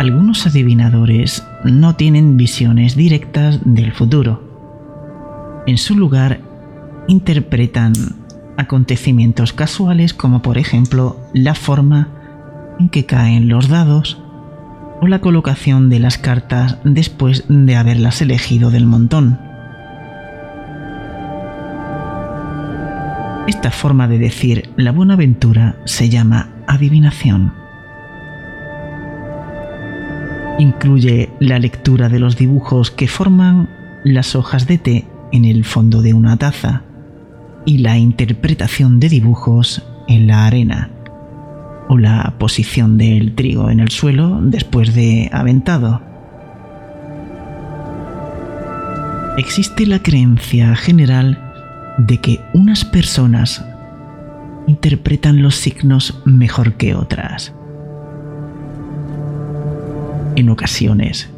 Algunos 0.00 0.46
adivinadores 0.46 1.46
no 1.64 1.96
tienen 1.96 2.38
visiones 2.38 2.96
directas 2.96 3.60
del 3.64 3.92
futuro. 3.92 4.42
En 5.66 5.76
su 5.76 5.94
lugar, 5.94 6.40
interpretan 7.06 7.92
acontecimientos 8.56 9.52
casuales 9.52 10.14
como 10.14 10.40
por 10.40 10.56
ejemplo 10.56 11.18
la 11.34 11.54
forma 11.54 12.08
en 12.78 12.88
que 12.88 13.04
caen 13.04 13.48
los 13.48 13.68
dados 13.68 14.23
o 15.00 15.06
la 15.06 15.20
colocación 15.20 15.88
de 15.88 15.98
las 15.98 16.18
cartas 16.18 16.78
después 16.84 17.44
de 17.48 17.76
haberlas 17.76 18.22
elegido 18.22 18.70
del 18.70 18.86
montón. 18.86 19.38
Esta 23.46 23.70
forma 23.70 24.08
de 24.08 24.18
decir 24.18 24.70
la 24.76 24.92
buena 24.92 25.14
aventura 25.14 25.76
se 25.84 26.08
llama 26.08 26.48
adivinación. 26.66 27.52
Incluye 30.58 31.30
la 31.40 31.58
lectura 31.58 32.08
de 32.08 32.20
los 32.20 32.36
dibujos 32.36 32.90
que 32.90 33.08
forman 33.08 33.68
las 34.04 34.34
hojas 34.34 34.66
de 34.66 34.78
té 34.78 35.04
en 35.32 35.44
el 35.44 35.64
fondo 35.64 36.00
de 36.00 36.14
una 36.14 36.36
taza 36.36 36.82
y 37.66 37.78
la 37.78 37.98
interpretación 37.98 39.00
de 39.00 39.08
dibujos 39.08 39.82
en 40.08 40.26
la 40.26 40.46
arena 40.46 40.90
o 41.88 41.98
la 41.98 42.34
posición 42.38 42.98
del 42.98 43.34
trigo 43.34 43.70
en 43.70 43.80
el 43.80 43.90
suelo 43.90 44.40
después 44.42 44.94
de 44.94 45.28
aventado. 45.32 46.00
Existe 49.36 49.86
la 49.86 50.00
creencia 50.00 50.76
general 50.76 51.38
de 51.98 52.18
que 52.18 52.40
unas 52.54 52.84
personas 52.84 53.64
interpretan 54.66 55.42
los 55.42 55.56
signos 55.56 56.22
mejor 56.24 56.74
que 56.74 56.94
otras. 56.94 57.52
En 60.36 60.48
ocasiones 60.48 61.30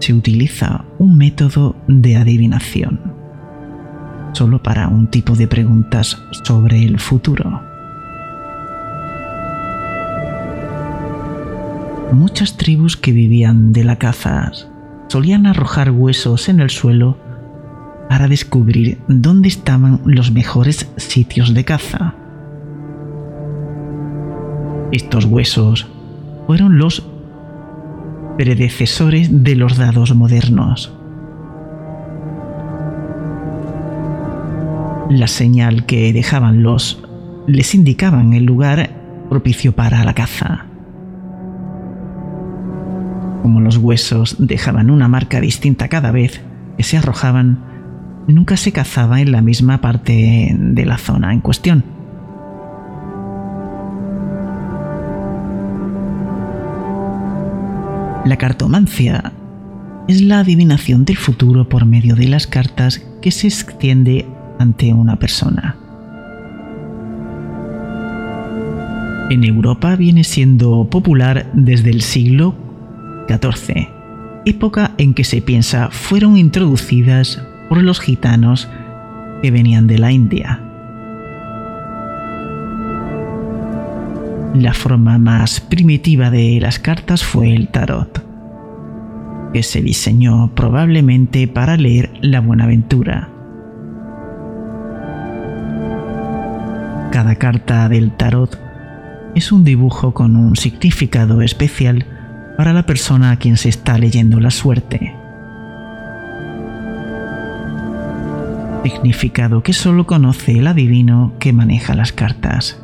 se 0.00 0.12
utiliza 0.12 0.84
un 0.98 1.16
método 1.16 1.76
de 1.88 2.16
adivinación 2.16 3.20
solo 4.32 4.62
para 4.62 4.88
un 4.88 5.08
tipo 5.08 5.34
de 5.34 5.48
preguntas 5.48 6.18
sobre 6.44 6.84
el 6.84 6.98
futuro. 6.98 7.69
Muchas 12.12 12.56
tribus 12.56 12.96
que 12.96 13.12
vivían 13.12 13.72
de 13.72 13.84
la 13.84 13.96
caza 13.96 14.50
solían 15.08 15.46
arrojar 15.46 15.90
huesos 15.90 16.48
en 16.48 16.60
el 16.60 16.70
suelo 16.70 17.16
para 18.08 18.26
descubrir 18.26 18.98
dónde 19.06 19.48
estaban 19.48 20.00
los 20.04 20.32
mejores 20.32 20.90
sitios 20.96 21.54
de 21.54 21.64
caza. 21.64 22.14
Estos 24.90 25.24
huesos 25.24 25.86
fueron 26.46 26.78
los 26.78 27.06
predecesores 28.36 29.44
de 29.44 29.54
los 29.54 29.76
dados 29.76 30.14
modernos. 30.14 30.92
La 35.10 35.28
señal 35.28 35.86
que 35.86 36.12
dejaban 36.12 36.62
los 36.64 37.02
les 37.46 37.74
indicaban 37.74 38.32
el 38.32 38.44
lugar 38.44 38.90
propicio 39.28 39.72
para 39.72 40.04
la 40.04 40.14
caza. 40.14 40.69
Como 43.42 43.60
los 43.60 43.78
huesos 43.78 44.36
dejaban 44.38 44.90
una 44.90 45.08
marca 45.08 45.40
distinta 45.40 45.88
cada 45.88 46.10
vez 46.10 46.40
que 46.76 46.82
se 46.82 46.98
arrojaban, 46.98 47.58
nunca 48.26 48.56
se 48.56 48.72
cazaba 48.72 49.20
en 49.20 49.32
la 49.32 49.42
misma 49.42 49.80
parte 49.80 50.54
de 50.58 50.84
la 50.86 50.98
zona 50.98 51.32
en 51.32 51.40
cuestión. 51.40 51.84
La 58.24 58.36
cartomancia 58.36 59.32
es 60.06 60.20
la 60.20 60.40
adivinación 60.40 61.04
del 61.04 61.16
futuro 61.16 61.68
por 61.68 61.86
medio 61.86 62.14
de 62.16 62.28
las 62.28 62.46
cartas 62.46 63.02
que 63.22 63.30
se 63.30 63.46
extiende 63.46 64.26
ante 64.58 64.92
una 64.92 65.16
persona. 65.16 65.76
En 69.30 69.44
Europa 69.44 69.96
viene 69.96 70.24
siendo 70.24 70.88
popular 70.90 71.50
desde 71.54 71.90
el 71.90 72.02
siglo 72.02 72.54
Época 74.44 74.92
en 74.98 75.14
que 75.14 75.24
se 75.24 75.42
piensa 75.42 75.90
fueron 75.90 76.36
introducidas 76.36 77.42
por 77.68 77.82
los 77.82 78.00
gitanos 78.00 78.68
que 79.42 79.50
venían 79.50 79.86
de 79.86 79.98
la 79.98 80.10
India. 80.10 80.60
La 84.54 84.74
forma 84.74 85.18
más 85.18 85.60
primitiva 85.60 86.30
de 86.30 86.58
las 86.60 86.80
cartas 86.80 87.22
fue 87.22 87.54
el 87.54 87.68
tarot, 87.68 88.24
que 89.52 89.62
se 89.62 89.80
diseñó 89.80 90.50
probablemente 90.54 91.46
para 91.46 91.76
leer 91.76 92.10
la 92.20 92.40
Buenaventura. 92.40 93.28
Cada 97.12 97.36
carta 97.36 97.88
del 97.88 98.10
tarot 98.16 98.58
es 99.34 99.52
un 99.52 99.64
dibujo 99.64 100.12
con 100.12 100.34
un 100.34 100.56
significado 100.56 101.42
especial 101.42 102.04
para 102.56 102.72
la 102.72 102.84
persona 102.84 103.30
a 103.30 103.36
quien 103.36 103.56
se 103.56 103.68
está 103.68 103.98
leyendo 103.98 104.40
la 104.40 104.50
suerte. 104.50 105.14
Significado 108.82 109.62
que 109.62 109.72
solo 109.72 110.06
conoce 110.06 110.58
el 110.58 110.66
adivino 110.66 111.32
que 111.38 111.52
maneja 111.52 111.94
las 111.94 112.12
cartas 112.12 112.80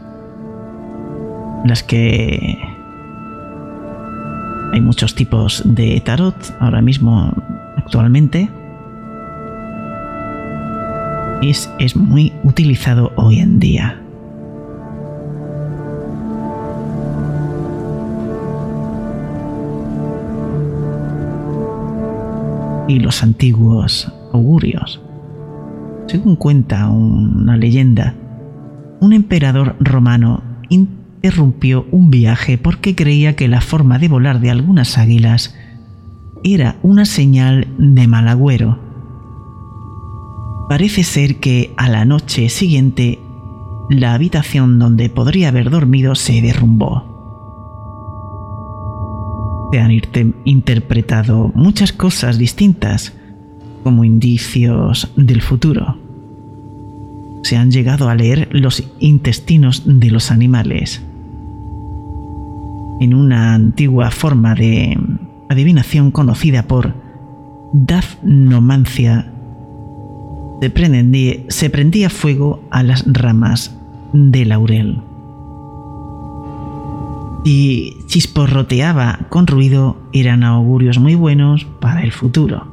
las 1.66 1.83
que 1.83 2.59
hay 4.72 4.81
muchos 4.81 5.14
tipos 5.14 5.62
de 5.64 6.00
tarot 6.00 6.37
ahora 6.61 6.81
mismo 6.81 7.33
actualmente. 7.76 8.48
Es, 11.42 11.70
es 11.79 11.96
muy 11.96 12.33
utilizado 12.44 13.12
hoy 13.16 13.40
en 13.40 13.59
día. 13.59 14.06
Y 22.88 23.01
los 23.01 23.22
antiguos 23.22 24.12
augurios. 24.33 25.01
Según 26.07 26.37
cuenta 26.37 26.88
una 26.88 27.57
leyenda, 27.57 28.14
un 29.01 29.12
emperador 29.12 29.77
romano 29.81 30.42
interrumpió 30.68 31.87
un 31.90 32.11
viaje 32.11 32.59
porque 32.59 32.94
creía 32.94 33.35
que 33.37 33.49
la 33.49 33.61
forma 33.61 33.99
de 33.99 34.09
volar 34.09 34.40
de 34.40 34.51
algunas 34.51 34.99
águilas 34.99 35.55
era 36.44 36.77
una 36.83 37.05
señal 37.05 37.66
de 37.79 38.07
mal 38.07 38.29
agüero. 38.29 38.79
Parece 40.68 41.05
ser 41.05 41.37
que 41.37 41.75
a 41.77 41.88
la 41.88 42.05
noche 42.05 42.49
siguiente 42.49 43.18
la 43.88 44.14
habitación 44.14 44.79
donde 44.79 45.09
podría 45.09 45.49
haber 45.49 45.70
dormido 45.70 46.14
se 46.14 46.40
derrumbó. 46.42 47.15
Se 49.72 49.81
han 49.81 49.90
interpretado 50.44 51.50
muchas 51.55 51.92
cosas 51.92 52.38
distintas 52.38 53.12
como 53.83 54.05
indicios 54.05 55.12
del 55.16 55.42
futuro. 55.42 55.98
Se 57.42 57.57
han 57.57 57.70
llegado 57.70 58.09
a 58.09 58.14
leer 58.14 58.48
los 58.52 58.83
intestinos 58.98 59.83
de 59.87 60.11
los 60.11 60.31
animales 60.31 61.02
en 63.00 63.14
una 63.14 63.55
antigua 63.55 64.11
forma 64.11 64.55
de 64.55 64.98
adivinación 65.48 66.11
conocida 66.11 66.62
por 66.64 66.94
dafnomancia, 67.72 69.33
se 70.61 71.44
se 71.48 71.70
prendía 71.70 72.11
fuego 72.11 72.62
a 72.70 72.83
las 72.83 73.05
ramas 73.07 73.76
de 74.12 74.44
laurel. 74.46 75.02
Si 77.46 77.98
chisporroteaba 78.06 79.20
con 79.28 79.46
ruido, 79.46 79.96
eran 80.12 80.42
augurios 80.42 80.98
muy 80.98 81.14
buenos 81.14 81.64
para 81.64 82.02
el 82.02 82.11
futuro. 82.11 82.66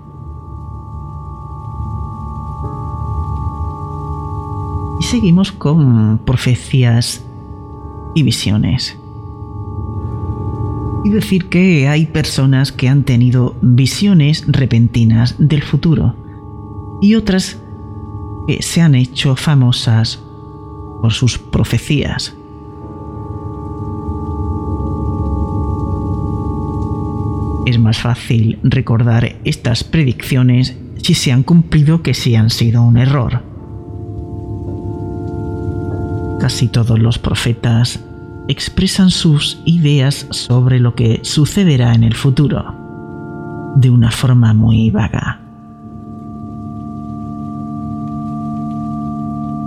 Y 4.99 5.03
seguimos 5.03 5.51
con 5.51 6.17
profecías 6.25 7.23
y 8.15 8.23
visiones 8.23 8.97
y 11.03 11.09
decir 11.12 11.49
que 11.49 11.88
hay 11.88 12.07
personas 12.07 12.71
que 12.71 12.89
han 12.89 13.03
tenido 13.03 13.55
visiones 13.62 14.43
repentinas 14.47 15.36
del 15.38 15.62
futuro 15.62 16.15
y 16.99 17.13
otras 17.13 17.59
que 18.47 18.63
se 18.63 18.81
han 18.81 18.95
hecho 18.95 19.36
famosas 19.36 20.19
por 20.99 21.13
sus 21.13 21.38
profecías. 21.38 22.36
Es 27.65 27.80
más 27.80 27.97
fácil 27.99 28.60
recordar 28.63 29.38
estas 29.45 29.84
predicciones 29.86 30.78
si 30.97 31.13
se 31.13 31.32
han 31.32 31.43
cumplido 31.43 32.02
que 32.02 32.13
si 32.13 32.36
han 32.36 32.49
sido 32.49 32.84
un 32.84 32.97
error. 32.97 33.41
Casi 36.39 36.67
todos 36.67 36.99
los 36.99 37.19
profetas 37.19 38.04
expresan 38.49 39.12
sus 39.12 39.62
ideas 39.65 40.28
sobre 40.32 40.80
lo 40.80 40.93
que 40.93 41.21
sucederá 41.23 41.93
en 41.93 42.04
el 42.04 42.15
futuro, 42.15 42.76
de 43.78 43.89
una 43.89 44.12
forma 44.12 44.54
muy 44.54 44.91
vaga. 44.91 45.39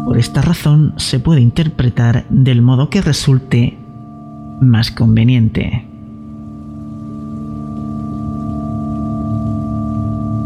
Por 0.05 0.19
esta 0.19 0.43
razón 0.43 0.93
se 0.97 1.19
puede 1.19 1.41
interpretar 1.41 2.27
del 2.29 2.61
modo 2.61 2.91
que 2.91 3.01
resulte 3.01 3.79
más 4.61 4.91
conveniente. 4.91 5.96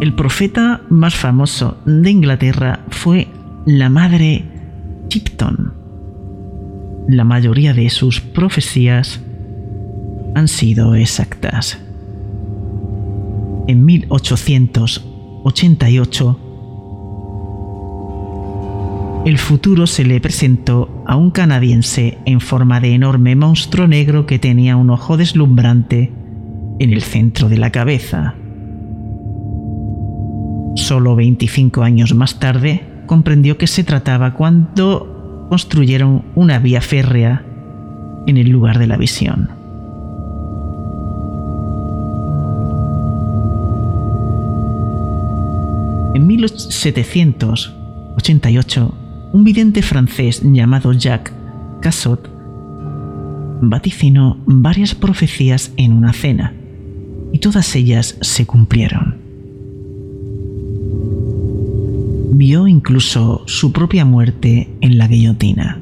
El 0.00 0.14
profeta 0.14 0.82
más 0.88 1.14
famoso 1.14 1.76
de 1.84 2.10
Inglaterra 2.10 2.80
fue 2.88 3.28
la 3.66 3.88
madre 3.88 4.44
Chipton 5.08 5.80
la 7.10 7.24
mayoría 7.24 7.74
de 7.74 7.90
sus 7.90 8.20
profecías 8.20 9.20
han 10.36 10.46
sido 10.46 10.94
exactas. 10.94 11.76
En 13.66 13.84
1888, 13.84 16.40
el 19.26 19.38
futuro 19.38 19.88
se 19.88 20.04
le 20.04 20.20
presentó 20.20 21.02
a 21.06 21.16
un 21.16 21.32
canadiense 21.32 22.18
en 22.26 22.40
forma 22.40 22.78
de 22.80 22.94
enorme 22.94 23.34
monstruo 23.34 23.88
negro 23.88 24.26
que 24.26 24.38
tenía 24.38 24.76
un 24.76 24.90
ojo 24.90 25.16
deslumbrante 25.16 26.12
en 26.78 26.92
el 26.92 27.02
centro 27.02 27.48
de 27.48 27.58
la 27.58 27.72
cabeza. 27.72 28.36
Solo 30.80 31.14
25 31.14 31.82
años 31.82 32.14
más 32.14 32.40
tarde 32.40 32.82
comprendió 33.06 33.58
que 33.58 33.66
se 33.66 33.84
trataba 33.84 34.32
cuando 34.32 35.46
construyeron 35.50 36.24
una 36.34 36.58
vía 36.58 36.80
férrea 36.80 37.44
en 38.26 38.38
el 38.38 38.48
lugar 38.48 38.78
de 38.78 38.86
la 38.86 38.96
visión. 38.96 39.50
En 46.14 46.26
1788, 46.26 48.94
un 49.32 49.44
vidente 49.44 49.82
francés 49.82 50.40
llamado 50.42 50.92
Jacques 50.92 51.34
Cassot 51.82 52.30
vaticinó 53.60 54.38
varias 54.46 54.94
profecías 54.94 55.72
en 55.76 55.92
una 55.92 56.14
cena, 56.14 56.54
y 57.32 57.38
todas 57.38 57.76
ellas 57.76 58.16
se 58.22 58.46
cumplieron. 58.46 59.19
Vio 62.40 62.66
incluso 62.66 63.42
su 63.44 63.70
propia 63.70 64.06
muerte 64.06 64.70
en 64.80 64.96
la 64.96 65.06
guillotina. 65.08 65.78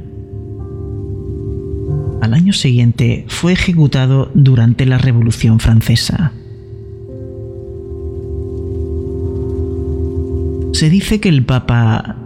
Al 2.21 2.35
año 2.35 2.53
siguiente 2.53 3.25
fue 3.29 3.53
ejecutado 3.53 4.33
durante 4.35 4.85
la 4.85 4.99
Revolución 4.99 5.61
Francesa. 5.61 6.33
Se 10.73 10.91
dice 10.91 11.21
que 11.21 11.29
el 11.29 11.45
Papa 11.45 12.17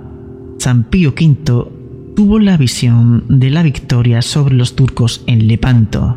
San 0.56 0.84
Pío 0.84 1.10
V 1.10 2.14
tuvo 2.16 2.38
la 2.38 2.56
visión 2.56 3.24
de 3.28 3.50
la 3.50 3.62
victoria 3.62 4.22
sobre 4.22 4.54
los 4.54 4.74
turcos 4.74 5.24
en 5.26 5.46
Lepanto, 5.46 6.16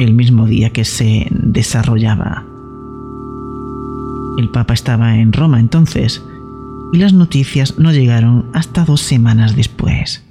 el 0.00 0.14
mismo 0.14 0.46
día 0.46 0.70
que 0.70 0.86
se 0.86 1.26
desarrollaba. 1.30 2.51
El 4.38 4.50
Papa 4.50 4.74
estaba 4.74 5.16
en 5.16 5.32
Roma 5.32 5.58
entonces, 5.60 6.22
y 6.92 6.98
las 6.98 7.12
noticias 7.12 7.78
no 7.78 7.92
llegaron 7.92 8.50
hasta 8.54 8.84
dos 8.84 9.00
semanas 9.00 9.56
después. 9.56 10.22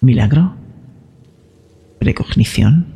¿Milagro? 0.00 0.54
¿Precognición? 1.98 2.86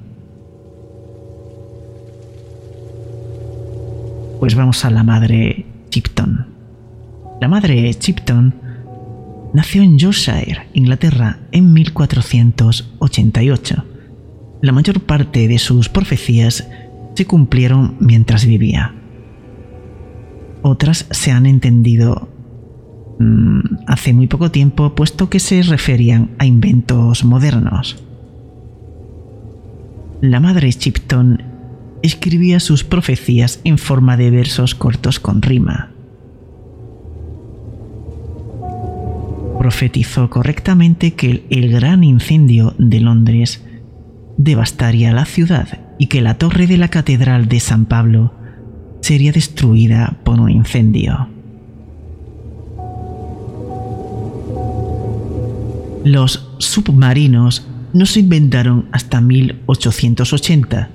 Pues 4.38 4.54
vamos 4.54 4.84
a 4.84 4.90
la 4.90 5.02
madre 5.02 5.66
Chipton. 5.90 6.46
La 7.40 7.48
madre 7.48 7.92
Chipton 7.94 8.54
nació 9.52 9.82
en 9.82 9.98
Yorkshire, 9.98 10.68
Inglaterra, 10.72 11.40
en 11.52 11.72
1488. 11.72 13.84
La 14.62 14.72
mayor 14.72 15.00
parte 15.00 15.48
de 15.48 15.58
sus 15.58 15.88
profecías 15.88 16.68
se 17.20 17.26
cumplieron 17.26 17.96
mientras 18.00 18.46
vivía. 18.46 18.94
Otras 20.62 21.06
se 21.11 21.30
han 21.30 21.44
entendido 21.44 22.30
mm, 23.18 23.61
hace 23.87 24.14
muy 24.14 24.26
poco 24.26 24.50
tiempo, 24.50 24.94
puesto 24.94 25.28
que 25.28 25.38
se 25.38 25.62
referían 25.62 26.30
a 26.38 26.46
inventos 26.46 27.22
modernos. 27.22 28.02
La 30.22 30.40
madre 30.40 30.72
Chipton 30.72 31.42
escribía 32.02 32.59
sus 32.59 32.85
profecías 32.85 33.61
en 33.64 33.76
forma 33.76 34.16
de 34.16 34.30
versos 34.30 34.74
cortos 34.74 35.20
con 35.20 35.42
rima. 35.42 35.92
Profetizó 39.59 40.30
correctamente 40.30 41.12
que 41.12 41.44
el 41.50 41.70
gran 41.70 42.02
incendio 42.02 42.72
de 42.78 43.00
Londres 43.00 43.62
devastaría 44.38 45.12
la 45.12 45.26
ciudad 45.26 45.89
y 46.00 46.06
que 46.06 46.22
la 46.22 46.38
torre 46.38 46.66
de 46.66 46.78
la 46.78 46.88
Catedral 46.88 47.46
de 47.46 47.60
San 47.60 47.84
Pablo 47.84 48.32
sería 49.02 49.32
destruida 49.32 50.16
por 50.24 50.40
un 50.40 50.50
incendio. 50.50 51.28
Los 56.02 56.54
submarinos 56.56 57.68
no 57.92 58.06
se 58.06 58.20
inventaron 58.20 58.88
hasta 58.92 59.20
1880, 59.20 60.88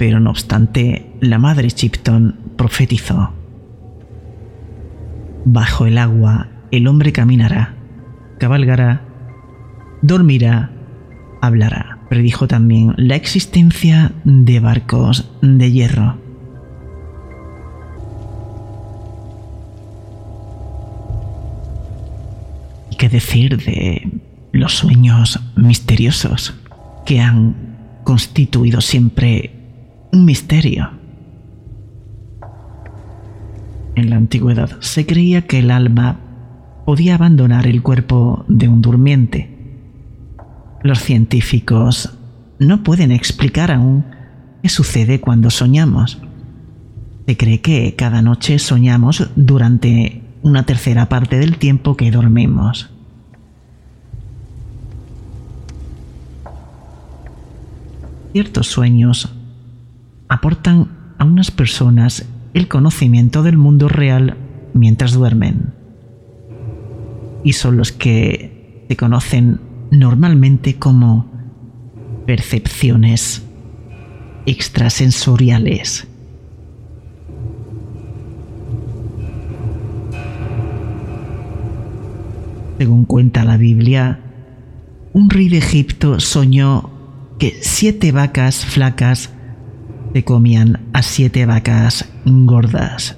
pero 0.00 0.18
no 0.18 0.30
obstante, 0.30 1.12
la 1.20 1.38
madre 1.38 1.70
Chipton 1.70 2.36
profetizó. 2.56 3.30
Bajo 5.44 5.86
el 5.86 5.96
agua 5.96 6.48
el 6.72 6.88
hombre 6.88 7.12
caminará, 7.12 7.76
cabalgará, 8.40 9.02
dormirá, 10.02 10.72
hablará. 11.40 11.93
Predijo 12.14 12.46
también 12.46 12.94
la 12.96 13.16
existencia 13.16 14.12
de 14.22 14.60
barcos 14.60 15.28
de 15.42 15.72
hierro. 15.72 16.16
¿Y 22.92 22.94
qué 22.94 23.08
decir 23.08 23.60
de 23.64 24.12
los 24.52 24.74
sueños 24.74 25.40
misteriosos 25.56 26.54
que 27.04 27.18
han 27.18 27.56
constituido 28.04 28.80
siempre 28.80 29.50
un 30.12 30.24
misterio? 30.24 30.90
En 33.96 34.10
la 34.10 34.14
antigüedad 34.18 34.70
se 34.78 35.04
creía 35.04 35.48
que 35.48 35.58
el 35.58 35.72
alma 35.72 36.20
podía 36.86 37.16
abandonar 37.16 37.66
el 37.66 37.82
cuerpo 37.82 38.44
de 38.46 38.68
un 38.68 38.82
durmiente. 38.82 39.53
Los 40.84 40.98
científicos 40.98 42.10
no 42.58 42.82
pueden 42.82 43.10
explicar 43.10 43.72
aún 43.72 44.04
qué 44.62 44.68
sucede 44.68 45.18
cuando 45.18 45.48
soñamos. 45.48 46.18
Se 47.26 47.38
cree 47.38 47.62
que 47.62 47.94
cada 47.96 48.20
noche 48.20 48.58
soñamos 48.58 49.30
durante 49.34 50.20
una 50.42 50.66
tercera 50.66 51.08
parte 51.08 51.38
del 51.38 51.56
tiempo 51.56 51.96
que 51.96 52.10
dormimos. 52.10 52.90
Ciertos 58.32 58.66
sueños 58.66 59.34
aportan 60.28 61.14
a 61.16 61.24
unas 61.24 61.50
personas 61.50 62.26
el 62.52 62.68
conocimiento 62.68 63.42
del 63.42 63.56
mundo 63.56 63.88
real 63.88 64.36
mientras 64.74 65.14
duermen. 65.14 65.72
Y 67.42 67.54
son 67.54 67.78
los 67.78 67.90
que 67.90 68.84
se 68.86 68.96
conocen 68.98 69.72
normalmente 69.90 70.78
como 70.78 71.26
percepciones 72.26 73.42
extrasensoriales. 74.46 76.06
Según 82.78 83.04
cuenta 83.04 83.44
la 83.44 83.56
Biblia, 83.56 84.20
un 85.12 85.30
rey 85.30 85.48
de 85.48 85.58
Egipto 85.58 86.18
soñó 86.18 86.90
que 87.38 87.58
siete 87.62 88.10
vacas 88.10 88.64
flacas 88.64 89.30
se 90.12 90.24
comían 90.24 90.80
a 90.92 91.02
siete 91.02 91.46
vacas 91.46 92.08
gordas. 92.24 93.16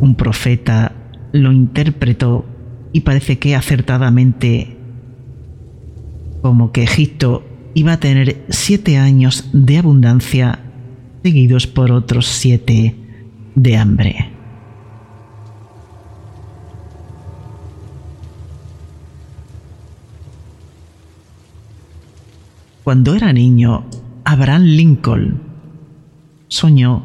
Un 0.00 0.14
profeta 0.16 0.92
lo 1.32 1.52
interpretó 1.52 2.44
y 2.96 3.02
parece 3.02 3.38
que 3.38 3.54
acertadamente 3.54 4.74
como 6.40 6.72
que 6.72 6.82
Egipto 6.82 7.44
iba 7.74 7.92
a 7.92 8.00
tener 8.00 8.46
siete 8.48 8.96
años 8.96 9.50
de 9.52 9.76
abundancia 9.76 10.60
seguidos 11.22 11.66
por 11.66 11.92
otros 11.92 12.24
siete 12.24 12.96
de 13.54 13.76
hambre. 13.76 14.30
Cuando 22.82 23.14
era 23.14 23.30
niño, 23.34 23.84
Abraham 24.24 24.62
Lincoln 24.62 25.42
soñó 26.48 27.04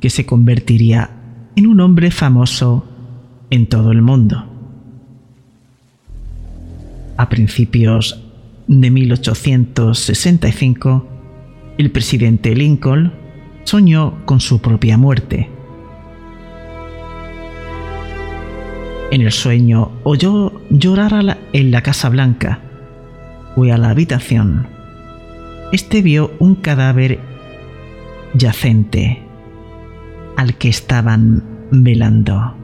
que 0.00 0.08
se 0.08 0.24
convertiría 0.24 1.10
en 1.54 1.66
un 1.66 1.80
hombre 1.80 2.10
famoso 2.10 2.86
en 3.50 3.68
todo 3.68 3.92
el 3.92 4.00
mundo. 4.00 4.47
A 7.18 7.28
principios 7.28 8.24
de 8.66 8.90
1865, 8.90 11.06
el 11.76 11.90
presidente 11.90 12.54
Lincoln 12.54 13.12
soñó 13.64 14.24
con 14.24 14.40
su 14.40 14.62
propia 14.62 14.96
muerte. 14.96 15.50
En 19.10 19.20
el 19.20 19.32
sueño 19.32 19.90
oyó 20.04 20.62
llorar 20.70 21.36
en 21.52 21.70
la 21.70 21.82
Casa 21.82 22.08
Blanca. 22.08 22.60
Fue 23.54 23.72
a 23.72 23.76
la 23.76 23.90
habitación 23.90 24.78
este 25.70 26.00
vio 26.00 26.32
un 26.38 26.54
cadáver 26.54 27.18
yacente 28.32 29.22
al 30.36 30.54
que 30.54 30.70
estaban 30.70 31.42
velando. 31.70 32.54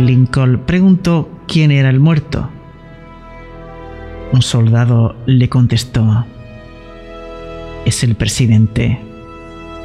Lincoln 0.00 0.62
preguntó 0.66 1.28
quién 1.48 1.72
era 1.72 1.90
el 1.90 1.98
muerto. 1.98 2.48
Un 4.32 4.42
soldado 4.42 5.16
le 5.26 5.48
contestó, 5.48 6.24
es 7.84 8.04
el 8.04 8.14
presidente. 8.14 9.00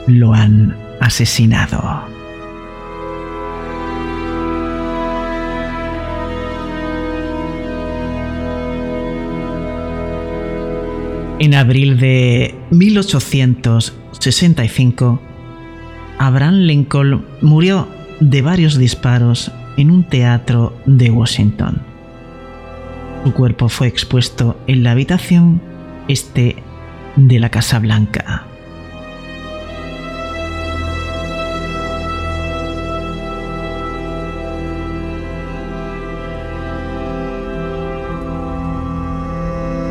Lo 0.06 0.34
han 0.34 0.76
asesinado. 1.00 2.04
En 11.40 11.56
abril 11.56 12.00
de 12.00 12.54
1865, 12.70 15.20
Abraham 16.20 16.56
Lincoln 16.56 17.26
murió 17.42 17.88
de 18.20 18.42
varios 18.42 18.78
disparos 18.78 19.54
en 19.78 19.92
un 19.92 20.04
teatro 20.04 20.76
de 20.86 21.10
Washington. 21.10 21.82
Su 23.24 23.34
cuerpo 23.34 23.70
fue 23.70 23.88
expuesto 23.88 24.58
en 24.68 24.84
la 24.84 24.92
habitación 24.92 25.62
este 26.08 26.58
de 27.16 27.40
la 27.40 27.50
Casa 27.50 27.80
Blanca. 27.80 28.46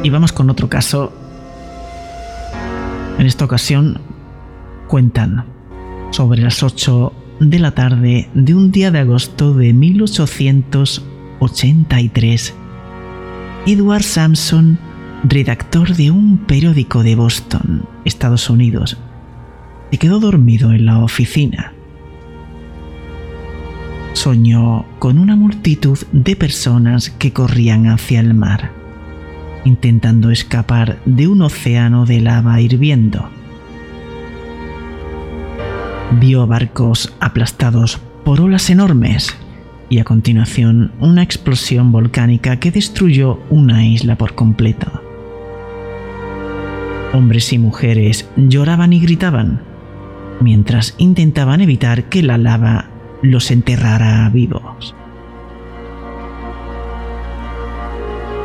Y 0.04 0.10
vamos 0.10 0.32
con 0.32 0.50
otro 0.50 0.68
caso 0.68 1.12
en 3.18 3.26
esta 3.26 3.44
ocasión 3.44 4.00
cuentan 4.88 5.44
sobre 6.10 6.42
las 6.42 6.62
8 6.62 7.12
de 7.40 7.58
la 7.58 7.72
tarde 7.72 8.28
de 8.34 8.54
un 8.54 8.70
día 8.70 8.90
de 8.90 8.98
agosto 9.00 9.54
de 9.54 9.72
1883. 9.72 12.54
Edward 13.66 14.02
Sampson, 14.02 14.78
redactor 15.24 15.94
de 15.94 16.10
un 16.10 16.36
periódico 16.38 17.02
de 17.02 17.14
Boston, 17.14 17.84
Estados 18.04 18.50
Unidos, 18.50 18.98
se 19.90 19.96
quedó 19.98 20.20
dormido 20.20 20.72
en 20.72 20.84
la 20.86 20.98
oficina. 20.98 21.72
Soñó 24.14 24.86
con 24.98 25.18
una 25.18 25.36
multitud 25.36 25.98
de 26.12 26.36
personas 26.36 27.10
que 27.10 27.32
corrían 27.32 27.86
hacia 27.86 28.20
el 28.20 28.34
mar 28.34 28.82
intentando 29.64 30.30
escapar 30.30 30.98
de 31.04 31.28
un 31.28 31.42
océano 31.42 32.06
de 32.06 32.20
lava 32.20 32.60
hirviendo. 32.60 33.28
Vio 36.10 36.46
barcos 36.46 37.14
aplastados 37.20 38.00
por 38.24 38.40
olas 38.40 38.68
enormes 38.70 39.36
y 39.88 39.98
a 39.98 40.04
continuación 40.04 40.92
una 41.00 41.22
explosión 41.22 41.92
volcánica 41.92 42.58
que 42.58 42.70
destruyó 42.70 43.40
una 43.50 43.86
isla 43.86 44.16
por 44.16 44.34
completo. 44.34 45.02
Hombres 47.12 47.52
y 47.52 47.58
mujeres 47.58 48.28
lloraban 48.36 48.92
y 48.92 49.00
gritaban 49.00 49.62
mientras 50.40 50.94
intentaban 50.98 51.60
evitar 51.60 52.08
que 52.08 52.22
la 52.22 52.38
lava 52.38 52.86
los 53.22 53.50
enterrara 53.50 54.28
vivos. 54.28 54.94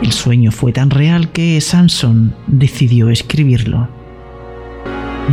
El 0.02 0.12
sueño 0.12 0.52
fue 0.52 0.74
tan 0.74 0.92
real 0.92 1.32
que 1.32 1.60
Samson 1.60 2.36
decidió 2.46 3.10
escribirlo. 3.10 3.90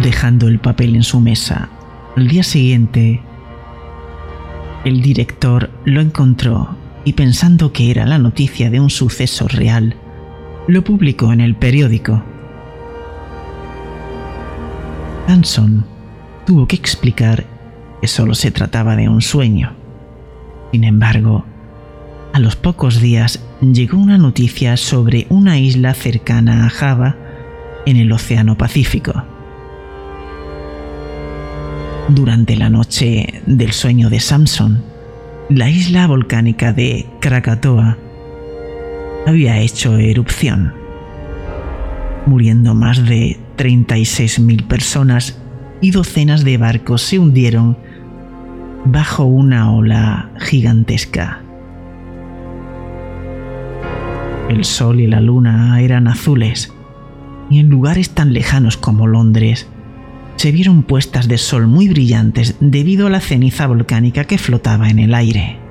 Dejando 0.02 0.48
el 0.48 0.58
papel 0.58 0.96
en 0.96 1.02
su 1.02 1.20
mesa, 1.20 1.68
al 2.16 2.28
día 2.28 2.44
siguiente, 2.44 3.20
el 4.84 5.02
director 5.02 5.70
lo 5.84 6.00
encontró 6.00 6.76
y 7.04 7.14
pensando 7.14 7.72
que 7.72 7.90
era 7.90 8.06
la 8.06 8.18
noticia 8.18 8.70
de 8.70 8.78
un 8.78 8.88
suceso 8.88 9.48
real, 9.48 9.96
lo 10.68 10.84
publicó 10.84 11.32
en 11.32 11.40
el 11.40 11.56
periódico. 11.56 12.22
Samson 15.26 15.84
tuvo 16.46 16.68
que 16.68 16.76
explicar 16.76 17.46
que 18.00 18.06
solo 18.06 18.34
se 18.34 18.52
trataba 18.52 18.94
de 18.94 19.08
un 19.08 19.20
sueño. 19.20 19.74
Sin 20.70 20.84
embargo, 20.84 21.44
a 22.32 22.38
los 22.38 22.54
pocos 22.54 23.00
días 23.00 23.44
llegó 23.60 23.98
una 23.98 24.18
noticia 24.18 24.76
sobre 24.76 25.26
una 25.30 25.58
isla 25.58 25.94
cercana 25.94 26.66
a 26.66 26.70
Java 26.70 27.16
en 27.86 27.96
el 27.96 28.12
Océano 28.12 28.56
Pacífico. 28.56 29.24
Durante 32.08 32.54
la 32.56 32.68
noche 32.68 33.42
del 33.46 33.72
sueño 33.72 34.10
de 34.10 34.20
Samson, 34.20 34.82
la 35.48 35.70
isla 35.70 36.06
volcánica 36.06 36.74
de 36.74 37.06
Krakatoa 37.20 37.96
había 39.26 39.58
hecho 39.58 39.96
erupción, 39.96 40.74
muriendo 42.26 42.74
más 42.74 43.02
de 43.06 43.38
36.000 43.56 44.66
personas 44.66 45.38
y 45.80 45.92
docenas 45.92 46.44
de 46.44 46.58
barcos 46.58 47.00
se 47.00 47.18
hundieron 47.18 47.78
bajo 48.84 49.24
una 49.24 49.72
ola 49.72 50.30
gigantesca. 50.40 51.40
El 54.50 54.64
sol 54.66 55.00
y 55.00 55.06
la 55.06 55.22
luna 55.22 55.80
eran 55.80 56.06
azules, 56.06 56.70
y 57.48 57.60
en 57.60 57.70
lugares 57.70 58.10
tan 58.10 58.34
lejanos 58.34 58.76
como 58.76 59.06
Londres 59.06 59.68
se 60.36 60.52
vieron 60.52 60.82
puestas 60.82 61.28
de 61.28 61.38
sol 61.38 61.66
muy 61.66 61.88
brillantes 61.88 62.56
debido 62.60 63.06
a 63.06 63.10
la 63.10 63.20
ceniza 63.20 63.66
volcánica 63.66 64.24
que 64.24 64.38
flotaba 64.38 64.88
en 64.88 64.98
el 64.98 65.14
aire. 65.14 65.64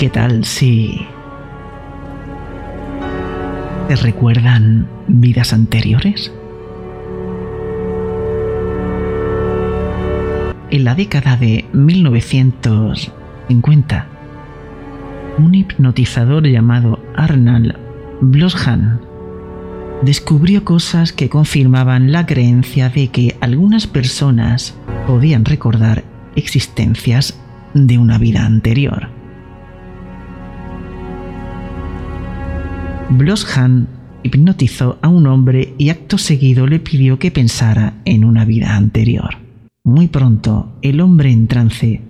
qué 0.00 0.08
tal 0.08 0.46
si 0.46 1.09
te 3.90 3.96
recuerdan 3.96 4.86
vidas 5.08 5.52
anteriores? 5.52 6.32
En 10.70 10.84
la 10.84 10.94
década 10.94 11.36
de 11.36 11.64
1950, 11.72 14.06
un 15.38 15.54
hipnotizador 15.56 16.46
llamado 16.46 17.00
Arnold 17.16 17.74
Bloshan 18.20 19.00
descubrió 20.02 20.64
cosas 20.64 21.12
que 21.12 21.28
confirmaban 21.28 22.12
la 22.12 22.26
creencia 22.26 22.90
de 22.90 23.08
que 23.08 23.36
algunas 23.40 23.88
personas 23.88 24.76
podían 25.08 25.44
recordar 25.44 26.04
existencias 26.36 27.40
de 27.74 27.98
una 27.98 28.18
vida 28.18 28.46
anterior. 28.46 29.19
Bloshan 33.10 33.88
hipnotizó 34.22 34.98
a 35.02 35.08
un 35.08 35.26
hombre 35.26 35.74
y 35.78 35.88
acto 35.88 36.16
seguido 36.16 36.66
le 36.68 36.78
pidió 36.78 37.18
que 37.18 37.32
pensara 37.32 37.94
en 38.04 38.24
una 38.24 38.44
vida 38.44 38.76
anterior. 38.76 39.38
Muy 39.82 40.06
pronto, 40.06 40.72
el 40.82 41.00
hombre 41.00 41.32
en 41.32 41.48
trance 41.48 42.02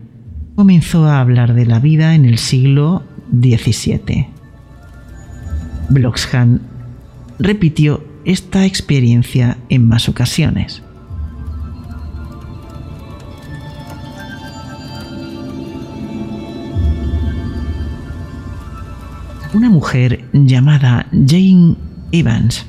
comenzó 0.57 1.07
a 1.07 1.21
hablar 1.21 1.55
de 1.55 1.65
la 1.65 1.79
vida 1.81 2.15
en 2.15 2.27
el 2.27 2.37
siglo 2.37 3.03
XVII. 3.33 4.27
Bloshan 5.89 6.61
repitió 7.39 8.05
esta 8.27 8.67
experiencia 8.67 9.57
en 9.71 9.89
más 9.89 10.09
ocasiones. 10.09 10.83
Una 19.53 19.69
mujer 19.69 20.27
llamada 20.33 21.07
Jane 21.11 21.75
Evans 22.13 22.67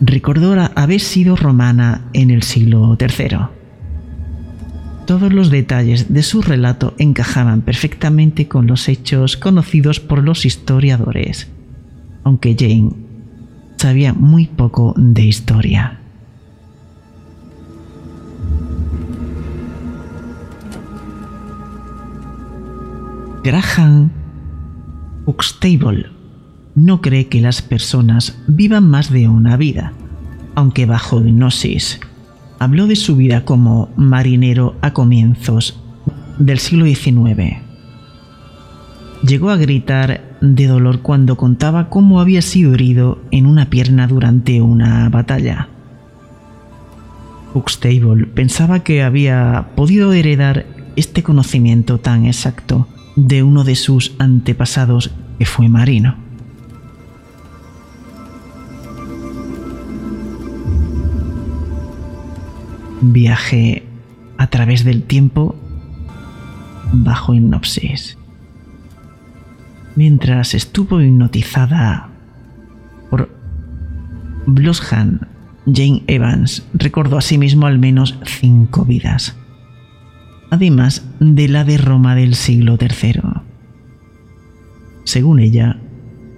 recordó 0.00 0.54
haber 0.74 1.00
sido 1.00 1.36
romana 1.36 2.06
en 2.14 2.30
el 2.30 2.42
siglo 2.42 2.96
III. 2.98 3.36
Todos 5.06 5.30
los 5.34 5.50
detalles 5.50 6.12
de 6.12 6.22
su 6.22 6.40
relato 6.40 6.94
encajaban 6.96 7.60
perfectamente 7.60 8.48
con 8.48 8.66
los 8.66 8.88
hechos 8.88 9.36
conocidos 9.36 10.00
por 10.00 10.24
los 10.24 10.46
historiadores, 10.46 11.48
aunque 12.24 12.56
Jane 12.58 12.92
sabía 13.76 14.14
muy 14.14 14.46
poco 14.46 14.94
de 14.96 15.22
historia. 15.22 16.00
Graham 23.44 24.10
Huxtable 25.26 26.06
no 26.76 27.00
cree 27.00 27.26
que 27.26 27.40
las 27.40 27.60
personas 27.60 28.38
vivan 28.46 28.88
más 28.88 29.10
de 29.10 29.28
una 29.28 29.56
vida, 29.56 29.92
aunque 30.54 30.86
bajo 30.86 31.20
hipnosis 31.20 31.98
habló 32.60 32.86
de 32.86 32.94
su 32.94 33.16
vida 33.16 33.44
como 33.44 33.90
marinero 33.96 34.76
a 34.82 34.92
comienzos 34.92 35.80
del 36.38 36.60
siglo 36.60 36.86
XIX. 36.86 37.56
Llegó 39.26 39.50
a 39.50 39.56
gritar 39.56 40.38
de 40.40 40.66
dolor 40.66 41.00
cuando 41.00 41.36
contaba 41.36 41.88
cómo 41.88 42.20
había 42.20 42.40
sido 42.40 42.74
herido 42.74 43.18
en 43.32 43.46
una 43.46 43.68
pierna 43.68 44.06
durante 44.06 44.60
una 44.60 45.08
batalla. 45.08 45.68
Huxtable 47.52 48.26
pensaba 48.26 48.84
que 48.84 49.02
había 49.02 49.70
podido 49.74 50.12
heredar 50.12 50.66
este 50.94 51.24
conocimiento 51.24 51.98
tan 51.98 52.26
exacto 52.26 52.86
de 53.16 53.42
uno 53.42 53.64
de 53.64 53.74
sus 53.74 54.14
antepasados 54.18 55.10
que 55.38 55.46
fue 55.46 55.68
marino. 55.68 56.16
Viaje 63.00 63.86
a 64.38 64.46
través 64.48 64.84
del 64.84 65.02
tiempo 65.02 65.56
bajo 66.92 67.34
hipnosis. 67.34 68.18
Mientras 69.96 70.54
estuvo 70.54 71.00
hipnotizada 71.00 72.10
por 73.10 73.30
Bloshan, 74.46 75.26
Jane 75.66 76.04
Evans 76.06 76.64
recordó 76.74 77.18
a 77.18 77.22
sí 77.22 77.38
mismo 77.38 77.66
al 77.66 77.78
menos 77.78 78.18
cinco 78.24 78.84
vidas 78.84 79.36
además 80.50 81.04
de 81.20 81.48
la 81.48 81.64
de 81.64 81.78
Roma 81.78 82.14
del 82.14 82.34
siglo 82.34 82.78
III. 82.80 83.20
Según 85.04 85.40
ella, 85.40 85.78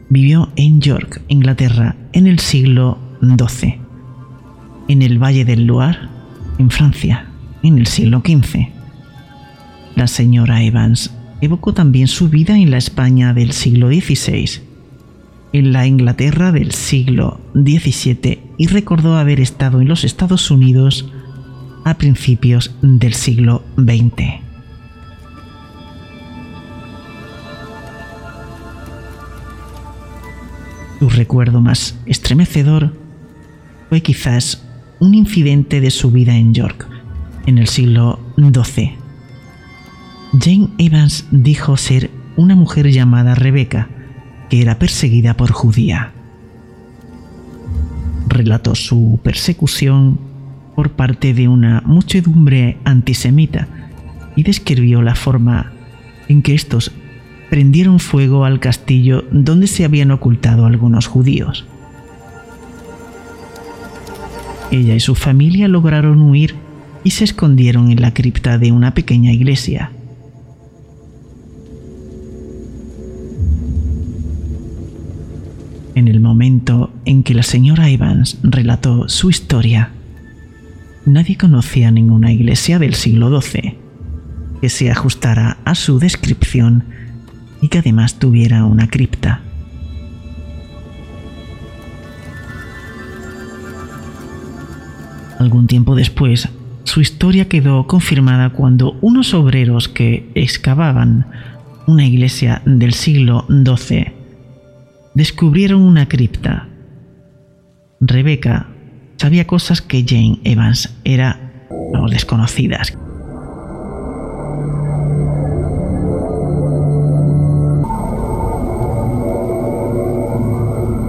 vivió 0.09 0.51
en 0.57 0.81
York, 0.81 1.23
Inglaterra, 1.29 1.97
en 2.13 2.27
el 2.27 2.39
siglo 2.39 2.99
XII, 3.21 3.81
en 4.89 5.03
el 5.03 5.23
Valle 5.23 5.45
del 5.45 5.67
Loire, 5.67 5.99
en 6.59 6.71
Francia, 6.71 7.27
en 7.63 7.79
el 7.79 7.87
siglo 7.87 8.23
XV. 8.25 8.69
La 9.97 10.07
señora 10.07 10.63
Evans 10.63 11.13
evocó 11.41 11.75
también 11.75 12.09
su 12.09 12.29
vida 12.29 12.57
en 12.57 12.71
la 12.71 12.79
España 12.79 13.35
del 13.35 13.53
siglo 13.53 13.89
XVI, 13.89 14.63
en 15.53 15.73
la 15.73 15.87
Inglaterra 15.87 16.53
del 16.53 16.73
siglo 16.73 17.41
XVII 17.55 18.41
y 18.59 18.67
recordó 18.67 19.17
haber 19.17 19.41
estado 19.41 19.81
en 19.81 19.89
los 19.89 20.05
Estados 20.05 20.51
Unidos 20.51 21.11
a 21.89 21.97
principios 21.97 22.71
del 22.83 23.15
siglo 23.15 23.65
XX. 23.79 24.43
Su 30.99 31.09
recuerdo 31.09 31.63
más 31.63 31.99
estremecedor 32.05 32.93
fue 33.89 34.03
quizás 34.03 34.63
un 35.01 35.15
incidente 35.15 35.81
de 35.81 35.91
su 35.91 36.11
vida 36.11 36.37
en 36.37 36.53
York, 36.53 36.87
en 37.47 37.57
el 37.57 37.69
siglo 37.69 38.21
XII. 38.37 38.99
Jane 40.39 40.69
Evans 40.77 41.25
dijo 41.31 41.79
ser 41.79 42.11
una 42.37 42.55
mujer 42.55 42.91
llamada 42.91 43.35
Rebecca, 43.35 43.89
que 44.51 44.61
era 44.61 44.79
perseguida 44.79 45.39
por 45.39 45.53
judía. 45.53 46.13
Relató 48.29 48.75
su 48.75 49.21
persecución 49.23 50.28
por 50.79 50.93
parte 50.93 51.35
de 51.35 51.49
una 51.49 51.83
muchedumbre 51.85 52.77
antisemita 52.85 53.67
y 54.37 54.45
describió 54.45 55.03
la 55.03 55.17
forma 55.17 55.73
en 56.29 56.41
que 56.41 56.55
estos 56.55 56.93
prendieron 57.51 57.99
fuego 57.99 58.45
al 58.45 58.61
castillo 58.61 59.25
donde 59.33 59.67
se 59.67 59.85
habían 59.85 60.13
ocultado 60.13 60.67
algunos 60.67 61.09
judíos. 61.09 61.67
Ella 64.71 64.95
y 64.95 65.01
su 65.01 65.17
familia 65.17 65.67
lograron 65.67 66.23
huir 66.23 66.55
y 67.03 67.11
se 67.11 67.25
escondieron 67.25 67.91
en 67.91 68.01
la 68.01 68.15
cripta 68.15 68.57
de 68.57 68.71
una 68.71 68.95
pequeña 68.95 69.33
iglesia. 69.33 69.91
En 75.97 76.07
el 76.07 76.21
momento 76.21 76.93
en 77.05 77.25
que 77.25 77.35
la 77.35 77.43
señora 77.43 77.91
Evans 77.91 78.39
relató 78.45 79.09
su 79.09 79.29
historia, 79.29 79.91
nadie 81.09 81.37
conocía 81.37 81.91
ninguna 81.91 82.33
iglesia 82.33 82.79
del 82.79 82.95
siglo 82.95 83.41
XII 83.41 83.79
que 84.61 84.69
se 84.69 84.91
ajustara 84.91 85.59
a 85.65 85.75
su 85.75 85.99
descripción 85.99 86.85
y 87.61 87.69
que 87.69 87.79
además 87.79 88.19
tuviera 88.19 88.65
una 88.65 88.89
cripta. 88.89 89.41
Algún 95.39 95.67
tiempo 95.69 95.95
después, 95.95 96.49
su 96.85 97.01
historia 97.01 97.49
quedó 97.49 97.87
confirmada 97.87 98.51
cuando 98.51 98.99
unos 99.01 99.35
obreros 99.35 99.89
que 99.89 100.31
excavaban 100.35 101.27
una 101.87 102.05
iglesia 102.05 102.63
del 102.67 102.93
siglo 102.93 103.47
XII 103.49 104.13
descubrieron 105.15 105.83
una 105.83 106.09
cripta. 106.09 106.69
Rebecca 108.01 108.69
sabía 109.19 109.47
cosas 109.47 109.83
que 109.83 110.05
Jane 110.07 110.41
Evans 110.45 110.95
era 111.05 111.49
desconocidas. 112.11 112.97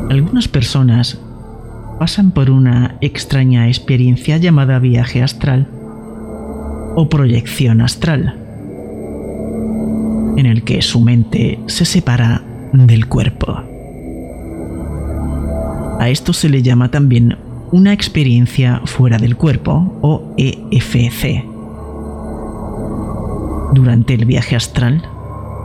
Algunas 0.10 0.48
personas 0.48 1.20
pasan 2.00 2.32
por 2.32 2.50
una 2.50 2.98
extraña 3.02 3.68
experiencia 3.68 4.38
llamada 4.38 4.80
viaje 4.80 5.22
astral 5.22 5.68
o 6.96 7.10
proyección 7.10 7.82
astral, 7.82 8.36
en 10.38 10.46
el 10.46 10.64
que 10.64 10.82
su 10.82 11.02
mente 11.02 11.60
se 11.68 11.86
separa 11.86 12.42
del 12.74 13.08
cuerpo. 13.08 13.62
A 16.00 16.10
esto 16.10 16.34
se 16.34 16.50
le 16.50 16.62
llama 16.62 16.90
también 16.90 17.36
una 17.72 17.94
experiencia 17.94 18.82
fuera 18.86 19.18
del 19.18 19.36
cuerpo 19.36 20.00
o 20.02 20.34
EFC. 20.38 21.46
Durante 23.74 24.16
el 24.16 24.26
viaje 24.26 24.56
astral, 24.56 25.04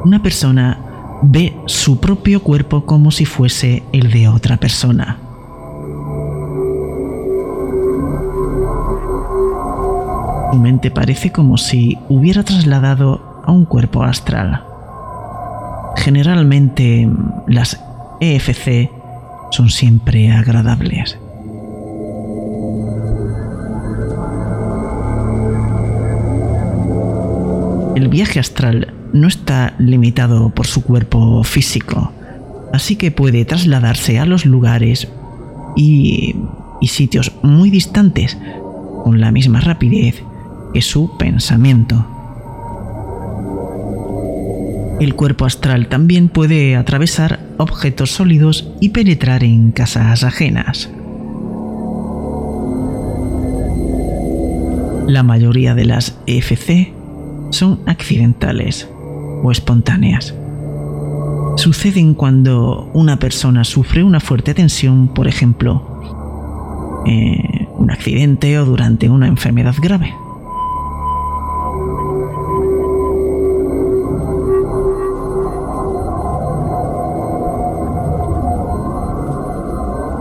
una 0.04 0.22
persona 0.22 0.78
ve 1.22 1.56
su 1.66 2.00
propio 2.00 2.42
cuerpo 2.42 2.84
como 2.84 3.10
si 3.10 3.24
fuese 3.24 3.82
el 3.92 4.10
de 4.10 4.28
otra 4.28 4.58
persona. 4.58 5.18
Su 10.52 10.58
mente 10.60 10.90
parece 10.90 11.32
como 11.32 11.56
si 11.56 11.98
hubiera 12.08 12.42
trasladado 12.44 13.42
a 13.44 13.50
un 13.50 13.64
cuerpo 13.64 14.02
astral. 14.02 14.62
Generalmente 15.96 17.10
las 17.46 17.82
EFC 18.20 18.90
son 19.50 19.70
siempre 19.70 20.30
agradables. 20.30 21.18
El 27.94 28.08
viaje 28.08 28.40
astral 28.40 28.92
no 29.12 29.28
está 29.28 29.74
limitado 29.78 30.50
por 30.50 30.66
su 30.66 30.82
cuerpo 30.82 31.44
físico, 31.44 32.12
así 32.72 32.96
que 32.96 33.12
puede 33.12 33.44
trasladarse 33.44 34.18
a 34.18 34.26
los 34.26 34.46
lugares 34.46 35.08
y, 35.76 36.34
sitios 36.82 37.32
muy 37.42 37.70
distantes 37.70 38.36
con 39.04 39.18
la 39.18 39.32
misma 39.32 39.60
rapidez 39.60 40.22
que 40.74 40.82
su 40.82 41.16
pensamiento. 41.16 42.06
El 45.00 45.14
cuerpo 45.14 45.44
astral 45.44 45.88
también 45.88 46.28
puede 46.28 46.76
atravesar 46.76 47.40
objetos 47.58 48.10
sólidos 48.10 48.68
y 48.80 48.90
penetrar 48.90 49.44
en 49.44 49.70
casas 49.70 50.24
ajenas. 50.24 50.90
La 55.06 55.22
mayoría 55.22 55.74
de 55.74 55.84
las 55.84 56.18
EFC 56.26 56.93
son 57.54 57.80
accidentales 57.86 58.88
o 59.42 59.50
espontáneas. 59.50 60.34
Suceden 61.56 62.14
cuando 62.14 62.90
una 62.92 63.18
persona 63.18 63.64
sufre 63.64 64.02
una 64.02 64.20
fuerte 64.20 64.54
tensión, 64.54 65.08
por 65.08 65.28
ejemplo, 65.28 67.02
eh, 67.06 67.68
un 67.76 67.90
accidente 67.90 68.58
o 68.58 68.64
durante 68.64 69.08
una 69.08 69.28
enfermedad 69.28 69.74
grave. 69.80 70.12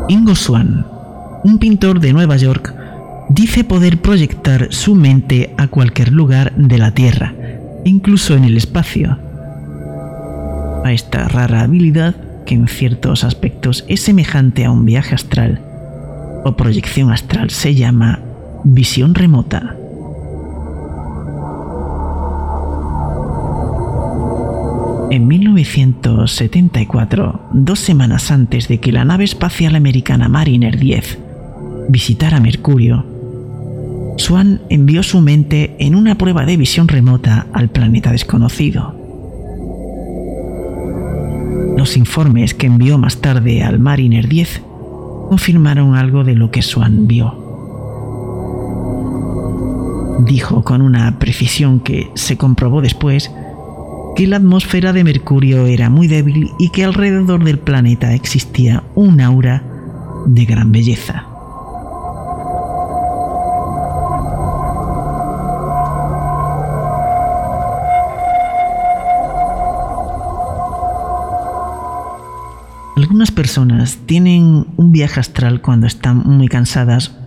Ingo 0.08 0.36
Swan, 0.36 0.86
un 1.44 1.58
pintor 1.58 2.00
de 2.00 2.14
Nueva 2.14 2.38
York, 2.38 2.83
dice 3.30 3.64
poder 3.64 4.02
proyectar 4.02 4.68
su 4.72 4.96
mente 4.96 5.54
a 5.58 5.68
cualquier 5.68 6.12
lugar 6.12 6.54
de 6.56 6.78
la 6.78 6.92
Tierra 6.92 7.34
incluso 7.86 8.36
en 8.36 8.44
el 8.44 8.58
espacio. 8.58 9.18
A 10.84 10.92
esta 10.92 11.28
rara 11.28 11.62
habilidad, 11.62 12.16
que 12.46 12.56
en 12.56 12.68
ciertos 12.68 13.24
aspectos 13.24 13.86
es 13.88 14.02
semejante 14.02 14.66
a 14.66 14.72
un 14.72 14.84
viaje 14.86 15.14
astral 15.16 15.62
o 16.44 16.58
proyección 16.58 17.10
astral, 17.12 17.52
se 17.52 17.74
llama 17.74 18.20
visión 18.64 19.16
remota. 19.16 19.78
En 25.10 25.28
1974, 25.28 27.50
dos 27.54 27.80
semanas 27.80 28.30
antes 28.32 28.68
de 28.68 28.80
que 28.80 28.92
la 28.92 29.06
nave 29.06 29.24
espacial 29.26 29.76
americana 29.76 30.28
Mariner 30.28 30.80
10 30.80 31.20
visitara 31.88 32.40
Mercurio, 32.40 33.13
Swan 34.18 34.62
envió 34.70 35.04
su 35.04 35.22
mente 35.22 35.76
en 35.80 35.96
una 35.96 36.18
prueba 36.18 36.46
de 36.46 36.58
visión 36.58 36.88
remota 36.88 37.48
al 37.54 37.70
planeta 37.70 38.12
desconocido. 38.12 38.96
Los 41.78 41.98
informes 41.98 42.54
que 42.54 42.68
envió 42.68 42.98
más 42.98 43.18
tarde 43.18 43.64
al 43.64 43.80
Mariner 43.80 44.28
10 44.28 44.62
confirmaron 45.30 45.96
algo 45.96 46.24
de 46.24 46.36
lo 46.36 46.52
que 46.52 46.62
Swan 46.62 47.08
vio. 47.08 47.42
Dijo 50.26 50.64
con 50.64 50.82
una 50.82 51.18
precisión 51.20 51.80
que 51.80 52.10
se 52.14 52.38
comprobó 52.38 52.82
después 52.82 53.32
que 54.16 54.28
la 54.28 54.38
atmósfera 54.38 54.94
de 54.94 55.04
Mercurio 55.04 55.66
era 55.66 55.90
muy 55.90 56.08
débil 56.08 56.52
y 56.60 56.70
que 56.70 56.84
alrededor 56.84 57.44
del 57.44 57.58
planeta 57.58 58.14
existía 58.14 58.84
un 58.94 59.20
aura 59.20 59.64
de 60.28 60.46
gran 60.46 60.72
belleza. 60.72 61.33
Personas 73.44 74.00
tienen 74.06 74.68
un 74.78 74.94
viaje 74.94 75.20
astral 75.20 75.60
cuando 75.60 75.86
están 75.86 76.20
muy 76.20 76.48
cansadas 76.48 77.20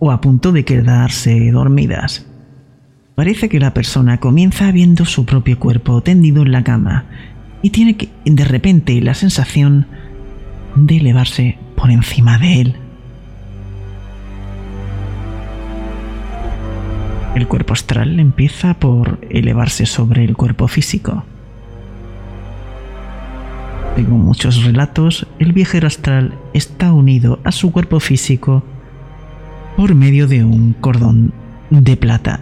o 0.00 0.10
a 0.10 0.20
punto 0.20 0.52
de 0.52 0.66
quedarse 0.66 1.50
dormidas. 1.50 2.26
Parece 3.14 3.48
que 3.48 3.58
la 3.58 3.72
persona 3.72 4.20
comienza 4.20 4.70
viendo 4.70 5.06
su 5.06 5.24
propio 5.24 5.58
cuerpo 5.58 6.02
tendido 6.02 6.42
en 6.42 6.52
la 6.52 6.62
cama 6.62 7.06
y 7.62 7.70
tiene 7.70 7.96
que, 7.96 8.10
de 8.26 8.44
repente 8.44 9.00
la 9.00 9.14
sensación 9.14 9.86
de 10.76 10.98
elevarse 10.98 11.56
por 11.74 11.90
encima 11.90 12.36
de 12.36 12.60
él. 12.60 12.76
El 17.34 17.48
cuerpo 17.48 17.72
astral 17.72 18.20
empieza 18.20 18.74
por 18.74 19.20
elevarse 19.30 19.86
sobre 19.86 20.22
el 20.22 20.36
cuerpo 20.36 20.68
físico. 20.68 21.24
Según 23.94 24.24
muchos 24.24 24.64
relatos, 24.64 25.26
el 25.38 25.52
viajero 25.52 25.86
astral 25.86 26.38
está 26.54 26.92
unido 26.92 27.40
a 27.44 27.52
su 27.52 27.72
cuerpo 27.72 28.00
físico 28.00 28.64
por 29.76 29.94
medio 29.94 30.26
de 30.26 30.44
un 30.44 30.72
cordón 30.72 31.32
de 31.70 31.96
plata. 31.96 32.40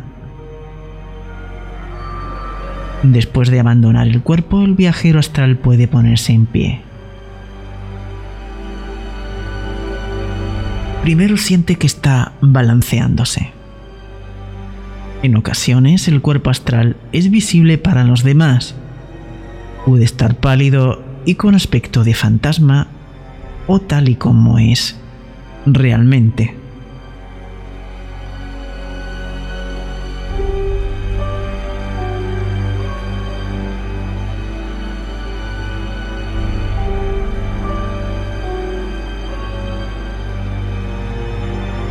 Después 3.03 3.51
de 3.51 3.59
abandonar 3.59 4.07
el 4.07 4.23
cuerpo, 4.23 4.63
el 4.63 4.75
viajero 4.75 5.19
astral 5.19 5.57
puede 5.57 5.89
ponerse 5.89 6.33
en 6.33 6.47
pie. 6.47 6.83
Primero 11.03 11.37
siente 11.37 11.77
que 11.77 11.87
está 11.87 12.33
balanceándose. 12.41 13.51
En 15.23 15.35
ocasiones 15.37 16.07
el 16.09 16.21
cuerpo 16.21 16.51
astral 16.51 16.97
es 17.13 17.31
visible 17.31 17.77
para 17.79 18.05
los 18.05 18.23
demás. 18.23 18.75
Puede 19.87 20.05
estar 20.05 20.37
pálido 20.37 21.10
y 21.25 21.35
con 21.35 21.55
aspecto 21.55 22.05
de 22.05 22.15
fantasma 22.15 22.89
o 23.67 23.79
tal 23.81 24.09
y 24.09 24.17
como 24.17 24.59
es 24.59 24.97
realmente. 25.67 26.57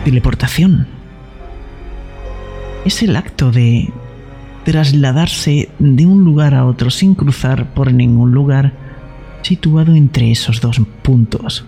Teleportación 0.05 0.87
es 2.83 3.03
el 3.03 3.15
acto 3.15 3.51
de 3.51 3.91
trasladarse 4.63 5.69
de 5.77 6.05
un 6.07 6.23
lugar 6.23 6.55
a 6.55 6.65
otro 6.65 6.89
sin 6.89 7.13
cruzar 7.13 7.73
por 7.73 7.93
ningún 7.93 8.31
lugar 8.31 8.88
situado 9.41 9.95
entre 9.95 10.31
esos 10.31 10.61
dos 10.61 10.81
puntos. 11.01 11.65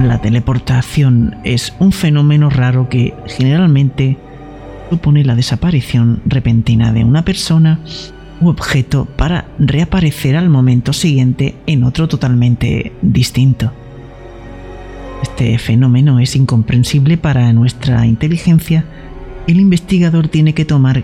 La 0.00 0.20
teleportación 0.20 1.36
es 1.44 1.74
un 1.78 1.92
fenómeno 1.92 2.50
raro 2.50 2.88
que 2.88 3.14
generalmente 3.26 4.16
supone 4.90 5.24
la 5.24 5.36
desaparición 5.36 6.22
repentina 6.26 6.92
de 6.92 7.04
una 7.04 7.24
persona 7.24 7.80
u 8.40 8.48
objeto 8.48 9.04
para 9.04 9.46
reaparecer 9.58 10.36
al 10.36 10.48
momento 10.48 10.92
siguiente 10.92 11.54
en 11.66 11.84
otro 11.84 12.08
totalmente 12.08 12.92
distinto. 13.00 13.72
Este 15.22 15.56
fenómeno 15.58 16.18
es 16.18 16.34
incomprensible 16.34 17.16
para 17.16 17.52
nuestra 17.52 18.04
inteligencia 18.06 18.84
el 19.46 19.60
investigador 19.60 20.28
tiene 20.28 20.54
que 20.54 20.64
tomar 20.64 21.02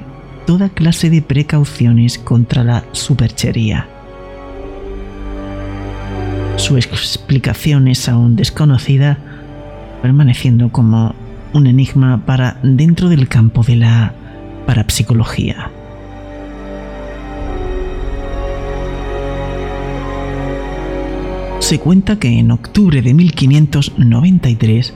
toda 0.48 0.70
clase 0.70 1.10
de 1.10 1.20
precauciones 1.20 2.16
contra 2.16 2.64
la 2.64 2.82
superchería. 2.92 3.86
Su 6.56 6.78
explicación 6.78 7.86
es 7.86 8.08
aún 8.08 8.34
desconocida, 8.34 9.18
permaneciendo 10.00 10.72
como 10.72 11.14
un 11.52 11.66
enigma 11.66 12.24
para 12.24 12.58
dentro 12.62 13.10
del 13.10 13.28
campo 13.28 13.62
de 13.62 13.76
la 13.76 14.14
parapsicología. 14.64 15.70
Se 21.58 21.78
cuenta 21.78 22.18
que 22.18 22.38
en 22.38 22.52
octubre 22.52 23.02
de 23.02 23.12
1593 23.12 24.94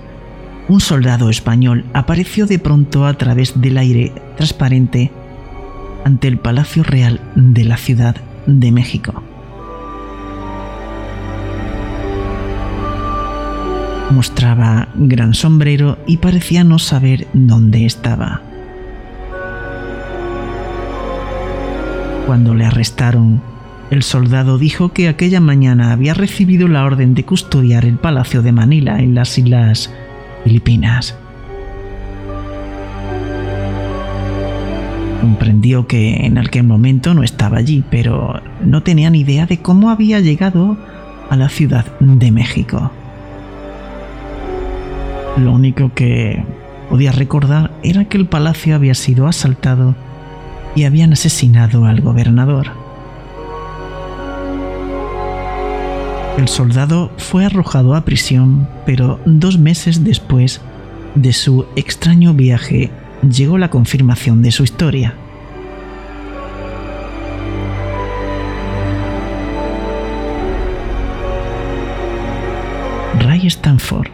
un 0.71 0.81
soldado 0.81 1.29
español 1.29 1.85
apareció 1.93 2.47
de 2.47 2.59
pronto 2.59 3.05
a 3.05 3.13
través 3.19 3.61
del 3.61 3.77
aire 3.77 4.13
transparente 4.39 5.11
ante 6.05 6.29
el 6.29 6.39
Palacio 6.39 6.83
Real 6.83 7.21
de 7.35 7.65
la 7.65 7.77
Ciudad 7.77 8.17
de 8.47 8.73
México. 8.73 9.23
Mostraba 14.11 14.89
gran 14.95 15.33
sombrero 15.33 15.99
y 16.07 16.19
parecía 16.19 16.65
no 16.65 16.79
saber 16.79 17.27
dónde 17.33 17.87
estaba. 17.87 18.43
Cuando 22.27 22.55
le 22.55 22.67
arrestaron, 22.67 23.43
el 23.91 24.03
soldado 24.03 24.59
dijo 24.59 24.93
que 24.93 25.09
aquella 25.09 25.41
mañana 25.41 25.93
había 25.93 26.15
recibido 26.15 26.69
la 26.69 26.85
orden 26.85 27.15
de 27.15 27.25
custodiar 27.25 27.85
el 27.85 27.97
Palacio 27.97 28.43
de 28.43 28.53
Manila 28.53 29.01
en 29.01 29.15
las 29.15 29.37
Islas 29.39 29.93
Filipinas. 30.45 31.17
Comprendió 35.23 35.87
que 35.87 36.27
en 36.27 36.37
aquel 36.37 36.65
momento 36.65 37.15
no 37.15 37.23
estaba 37.23 37.59
allí, 37.59 37.85
pero 37.89 38.43
no 38.61 38.83
tenía 38.83 39.09
ni 39.09 39.21
idea 39.21 39.47
de 39.47 39.59
cómo 39.59 39.91
había 39.91 40.19
llegado 40.19 40.77
a 41.31 41.37
la 41.37 41.49
Ciudad 41.49 41.87
de 42.01 42.33
México. 42.33 42.91
Lo 45.37 45.53
único 45.53 45.95
que 45.95 46.45
podía 46.91 47.13
recordar 47.13 47.71
era 47.85 48.07
que 48.07 48.19
el 48.19 48.27
palacio 48.27 48.75
había 48.75 48.95
sido 48.95 49.29
asaltado 49.29 49.95
y 50.75 50.83
habían 50.87 51.13
asesinado 51.13 51.85
al 51.85 52.01
gobernador. 52.01 52.73
El 56.37 56.49
soldado 56.49 57.13
fue 57.17 57.45
arrojado 57.45 57.95
a 57.95 58.05
prisión, 58.05 58.67
pero 58.85 59.21
dos 59.25 59.57
meses 59.57 60.03
después 60.03 60.61
de 61.15 61.33
su 61.33 61.65
extraño 61.77 62.35
viaje 62.35 62.91
llegó 63.29 63.59
la 63.59 63.71
confirmación 63.71 64.43
de 64.43 64.51
su 64.51 64.65
historia. 64.65 65.15
Ray 73.21 73.47
Stanford 73.47 74.09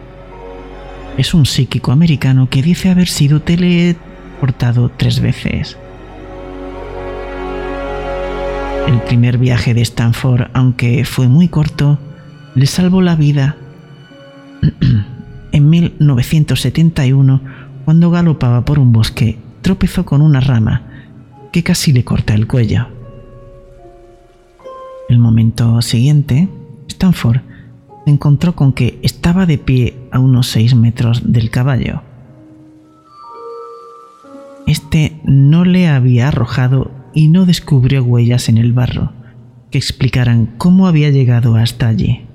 es 1.17 1.33
un 1.33 1.45
psíquico 1.45 1.91
americano 1.91 2.49
que 2.49 2.61
dice 2.61 2.89
haber 2.89 3.07
sido 3.07 3.41
teleportado 3.41 4.89
tres 4.95 5.19
veces. 5.19 5.77
El 8.87 9.01
primer 9.01 9.37
viaje 9.37 9.73
de 9.73 9.81
Stanford, 9.81 10.49
aunque 10.53 11.03
fue 11.05 11.27
muy 11.27 11.47
corto, 11.47 11.99
le 12.55 12.65
salvó 12.65 13.01
la 13.01 13.15
vida 13.15 13.57
en 15.51 15.69
1971 15.69 17.41
cuando 17.89 18.11
galopaba 18.11 18.65
por 18.65 18.77
un 18.77 18.91
bosque, 18.91 19.39
tropezó 19.63 20.05
con 20.05 20.21
una 20.21 20.39
rama 20.39 20.83
que 21.51 21.63
casi 21.63 21.91
le 21.91 22.03
corta 22.03 22.35
el 22.35 22.45
cuello. 22.45 22.85
El 25.09 25.17
momento 25.17 25.81
siguiente, 25.81 26.49
Stanford 26.87 27.41
se 28.05 28.11
encontró 28.11 28.55
con 28.55 28.73
que 28.73 28.99
estaba 29.01 29.47
de 29.47 29.57
pie 29.57 29.97
a 30.11 30.19
unos 30.19 30.49
6 30.49 30.75
metros 30.75 31.33
del 31.33 31.49
caballo. 31.49 32.03
Este 34.67 35.19
no 35.23 35.65
le 35.65 35.87
había 35.87 36.27
arrojado 36.27 36.91
y 37.15 37.29
no 37.29 37.47
descubrió 37.47 38.03
huellas 38.03 38.49
en 38.49 38.59
el 38.59 38.71
barro 38.71 39.13
que 39.71 39.79
explicaran 39.79 40.45
cómo 40.59 40.87
había 40.87 41.09
llegado 41.09 41.55
hasta 41.55 41.87
allí. 41.87 42.28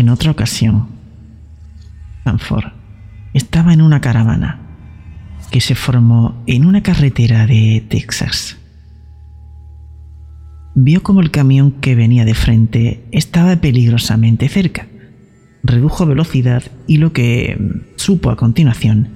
En 0.00 0.08
otra 0.08 0.30
ocasión, 0.30 0.86
Sanford 2.24 2.72
estaba 3.34 3.74
en 3.74 3.82
una 3.82 4.00
caravana 4.00 4.58
que 5.50 5.60
se 5.60 5.74
formó 5.74 6.42
en 6.46 6.64
una 6.64 6.82
carretera 6.82 7.46
de 7.46 7.84
Texas. 7.86 8.56
Vio 10.74 11.02
como 11.02 11.20
el 11.20 11.30
camión 11.30 11.72
que 11.82 11.94
venía 11.94 12.24
de 12.24 12.32
frente 12.32 13.04
estaba 13.12 13.54
peligrosamente 13.56 14.48
cerca. 14.48 14.86
Redujo 15.62 16.06
velocidad 16.06 16.62
y 16.86 16.96
lo 16.96 17.12
que 17.12 17.58
supo 17.96 18.30
a 18.30 18.36
continuación 18.36 19.10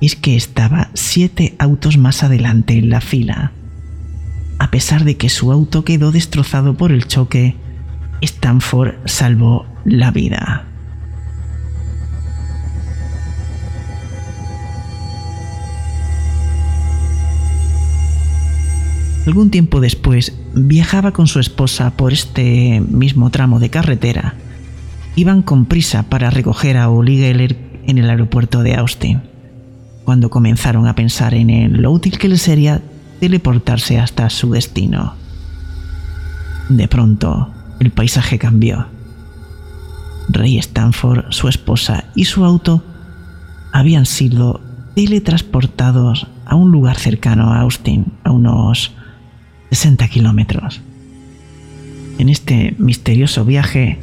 es 0.00 0.16
que 0.16 0.34
estaba 0.34 0.88
siete 0.94 1.56
autos 1.58 1.98
más 1.98 2.22
adelante 2.22 2.78
en 2.78 2.88
la 2.88 3.02
fila. 3.02 3.52
A 4.58 4.70
pesar 4.70 5.04
de 5.04 5.18
que 5.18 5.28
su 5.28 5.52
auto 5.52 5.84
quedó 5.84 6.10
destrozado 6.10 6.74
por 6.74 6.90
el 6.90 7.06
choque, 7.06 7.56
Stanford 8.22 8.94
salvó 9.04 9.73
la 9.84 10.10
vida. 10.10 10.64
Algún 19.26 19.50
tiempo 19.50 19.80
después 19.80 20.34
viajaba 20.54 21.12
con 21.12 21.26
su 21.26 21.40
esposa 21.40 21.96
por 21.96 22.12
este 22.12 22.82
mismo 22.86 23.30
tramo 23.30 23.58
de 23.58 23.70
carretera. 23.70 24.34
Iban 25.16 25.42
con 25.42 25.64
prisa 25.64 26.02
para 26.04 26.28
recoger 26.28 26.76
a 26.76 26.90
Uli 26.90 27.16
Geller 27.16 27.56
en 27.86 27.98
el 27.98 28.10
aeropuerto 28.10 28.62
de 28.62 28.74
Austin, 28.74 29.22
cuando 30.04 30.28
comenzaron 30.28 30.86
a 30.86 30.94
pensar 30.94 31.34
en 31.34 31.80
lo 31.80 31.90
útil 31.90 32.18
que 32.18 32.28
les 32.28 32.42
sería 32.42 32.82
teleportarse 33.20 33.98
hasta 33.98 34.28
su 34.28 34.50
destino. 34.50 35.14
De 36.68 36.88
pronto, 36.88 37.50
el 37.80 37.90
paisaje 37.90 38.38
cambió. 38.38 38.93
Rey 40.28 40.58
Stanford, 40.58 41.26
su 41.30 41.48
esposa 41.48 42.04
y 42.14 42.24
su 42.24 42.44
auto 42.44 42.82
habían 43.72 44.06
sido 44.06 44.60
teletransportados 44.94 46.26
a 46.46 46.54
un 46.54 46.70
lugar 46.70 46.96
cercano 46.96 47.52
a 47.52 47.60
Austin, 47.60 48.06
a 48.22 48.30
unos 48.30 48.92
60 49.70 50.08
kilómetros. 50.08 50.80
En 52.18 52.28
este 52.28 52.76
misterioso 52.78 53.44
viaje, 53.44 53.98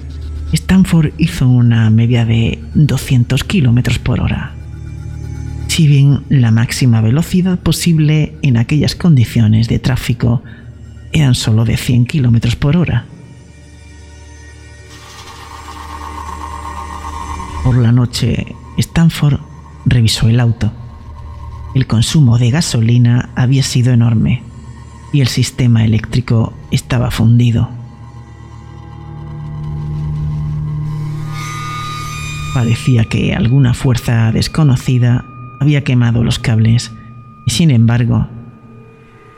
Stanford 0.51 1.13
hizo 1.17 1.47
una 1.47 1.89
media 1.89 2.25
de 2.25 2.59
200 2.73 3.43
km 3.45 3.99
por 3.99 4.19
hora. 4.19 4.53
Si 5.67 5.87
bien 5.87 6.23
la 6.27 6.51
máxima 6.51 6.99
velocidad 6.99 7.57
posible 7.57 8.35
en 8.41 8.57
aquellas 8.57 8.95
condiciones 8.95 9.69
de 9.69 9.79
tráfico 9.79 10.43
eran 11.13 11.35
solo 11.35 11.63
de 11.63 11.77
100 11.77 12.05
km 12.05 12.55
por 12.57 12.75
hora. 12.75 13.05
Por 17.63 17.77
la 17.77 17.91
noche, 17.91 18.55
Stanford 18.77 19.39
revisó 19.85 20.27
el 20.27 20.39
auto. 20.39 20.71
El 21.75 21.85
consumo 21.85 22.37
de 22.39 22.49
gasolina 22.49 23.29
había 23.35 23.61
sido 23.61 23.93
enorme 23.93 24.41
y 25.13 25.21
el 25.21 25.27
sistema 25.27 25.85
eléctrico 25.85 26.53
estaba 26.71 27.11
fundido. 27.11 27.69
Parecía 32.53 33.05
que 33.05 33.33
alguna 33.35 33.73
fuerza 33.73 34.31
desconocida 34.31 35.23
había 35.59 35.83
quemado 35.83 36.23
los 36.23 36.39
cables 36.39 36.91
y 37.45 37.51
sin 37.51 37.71
embargo 37.71 38.27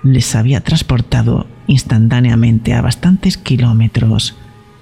les 0.02 0.36
había 0.36 0.62
transportado 0.62 1.46
instantáneamente 1.68 2.74
a 2.74 2.82
bastantes 2.82 3.38
kilómetros 3.38 4.36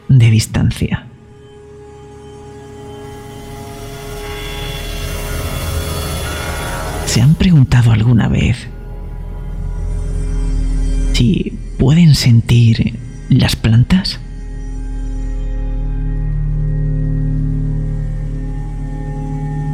de 0.08 0.30
distancia. 0.30 1.11
¿Se 7.12 7.22
han 7.22 7.36
preguntado 7.36 7.92
alguna 7.92 8.30
vez 8.30 8.70
si 11.12 11.60
pueden 11.78 12.16
sentir 12.16 12.98
las 13.28 13.58
plantas? 13.58 14.22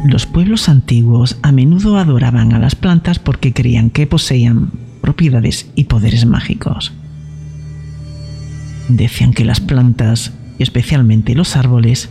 Los 0.04 0.26
pueblos 0.26 0.68
antiguos 0.68 1.38
a 1.42 1.52
menudo 1.52 1.98
adoraban 1.98 2.54
a 2.54 2.58
las 2.58 2.74
plantas 2.74 3.20
porque 3.20 3.52
creían 3.52 3.90
que 3.90 4.08
poseían 4.08 4.72
propiedades 5.00 5.70
y 5.76 5.84
poderes 5.84 6.26
mágicos. 6.26 6.92
Decían 8.88 9.32
que 9.32 9.44
las 9.44 9.60
plantas, 9.60 10.32
y 10.58 10.64
especialmente 10.64 11.36
los 11.36 11.54
árboles, 11.54 12.08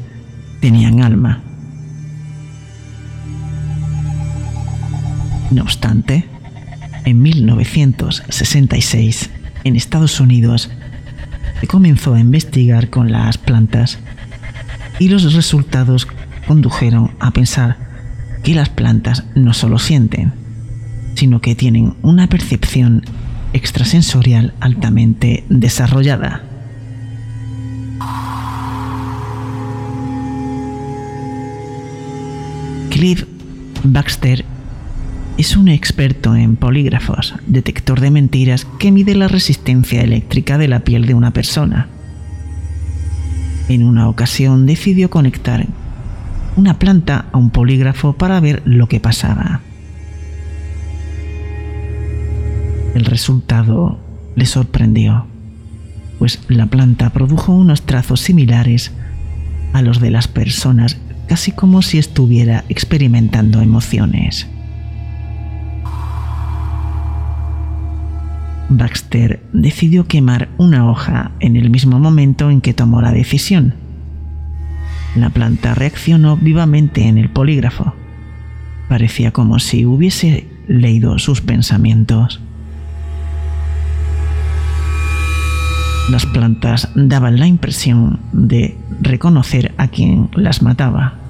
tenían 0.61 1.03
alma. 1.03 1.46
No 5.51 5.63
obstante, 5.63 6.25
en 7.05 7.21
1966, 7.21 9.29
en 9.63 9.77
Estados 9.77 10.19
Unidos, 10.19 10.69
se 11.59 11.67
comenzó 11.67 12.15
a 12.15 12.19
investigar 12.19 12.89
con 12.89 13.11
las 13.11 13.37
plantas 13.37 13.99
y 14.99 15.07
los 15.07 15.33
resultados 15.33 16.07
condujeron 16.47 17.11
a 17.19 17.31
pensar 17.31 17.77
que 18.43 18.55
las 18.55 18.69
plantas 18.69 19.23
no 19.35 19.53
solo 19.53 19.79
sienten, 19.79 20.33
sino 21.15 21.41
que 21.41 21.55
tienen 21.55 21.95
una 22.01 22.27
percepción 22.27 23.03
extrasensorial 23.53 24.53
altamente 24.59 25.45
desarrollada. 25.49 26.43
Cliff 32.89 33.25
Baxter 33.83 34.43
es 35.37 35.55
un 35.55 35.67
experto 35.67 36.35
en 36.35 36.55
polígrafos, 36.55 37.35
detector 37.45 38.01
de 38.01 38.09
mentiras 38.09 38.65
que 38.79 38.91
mide 38.91 39.13
la 39.13 39.27
resistencia 39.27 40.01
eléctrica 40.01 40.57
de 40.57 40.67
la 40.67 40.79
piel 40.79 41.05
de 41.05 41.13
una 41.13 41.31
persona. 41.31 41.89
En 43.69 43.83
una 43.83 44.09
ocasión 44.09 44.65
decidió 44.65 45.11
conectar 45.11 45.67
una 46.55 46.79
planta 46.79 47.25
a 47.31 47.37
un 47.37 47.51
polígrafo 47.51 48.13
para 48.13 48.39
ver 48.39 48.63
lo 48.65 48.87
que 48.87 48.99
pasaba. 48.99 49.61
El 52.95 53.05
resultado 53.05 53.99
le 54.35 54.47
sorprendió, 54.47 55.27
pues 56.17 56.39
la 56.47 56.65
planta 56.65 57.11
produjo 57.11 57.53
unos 57.53 57.83
trazos 57.83 58.21
similares 58.21 58.91
a 59.73 59.83
los 59.83 60.01
de 60.01 60.09
las 60.09 60.27
personas, 60.27 60.97
casi 61.27 61.51
como 61.51 61.83
si 61.83 61.99
estuviera 61.99 62.63
experimentando 62.69 63.61
emociones. 63.61 64.47
Baxter 68.69 69.41
decidió 69.53 70.07
quemar 70.07 70.49
una 70.57 70.89
hoja 70.89 71.31
en 71.39 71.55
el 71.55 71.69
mismo 71.69 71.99
momento 71.99 72.49
en 72.49 72.61
que 72.61 72.73
tomó 72.73 73.01
la 73.01 73.11
decisión. 73.11 73.75
La 75.15 75.29
planta 75.29 75.73
reaccionó 75.73 76.37
vivamente 76.37 77.07
en 77.07 77.17
el 77.17 77.29
polígrafo. 77.29 77.93
Parecía 78.89 79.31
como 79.31 79.59
si 79.59 79.85
hubiese 79.85 80.47
leído 80.67 81.17
sus 81.17 81.41
pensamientos. 81.41 82.41
Las 86.09 86.25
plantas 86.25 86.89
daban 86.95 87.39
la 87.39 87.47
impresión 87.47 88.19
de 88.31 88.77
reconocer 89.01 89.73
a 89.77 89.87
quien 89.87 90.29
las 90.33 90.61
mataba. 90.61 91.26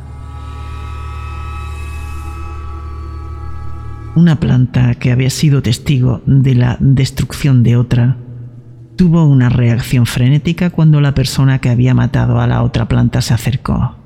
Una 4.18 4.39
planta 4.39 4.95
que 4.95 5.11
había 5.11 5.30
sido 5.30 5.61
testigo 5.61 6.24
de 6.26 6.55
la 6.55 6.78
destrucción 6.80 7.61
de 7.61 7.78
otra 7.78 8.18
tuvo 8.95 9.24
una 9.24 9.47
reacción 9.47 10.07
frenética 10.07 10.72
cuando 10.72 11.01
la 11.01 11.13
persona 11.13 11.59
que 11.59 11.70
había 11.70 11.93
matado 11.93 12.41
a 12.41 12.47
la 12.47 12.63
otra 12.63 12.88
planta 12.88 13.22
se 13.22 13.36
acercó. 13.36 13.96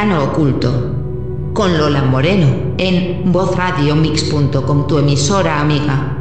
Plano 0.00 0.24
Oculto, 0.24 1.52
con 1.52 1.76
Lola 1.76 2.02
Moreno, 2.02 2.46
en 2.78 3.30
vozradiomix.com, 3.30 4.86
tu 4.86 4.96
emisora 4.96 5.60
amiga. 5.60 6.16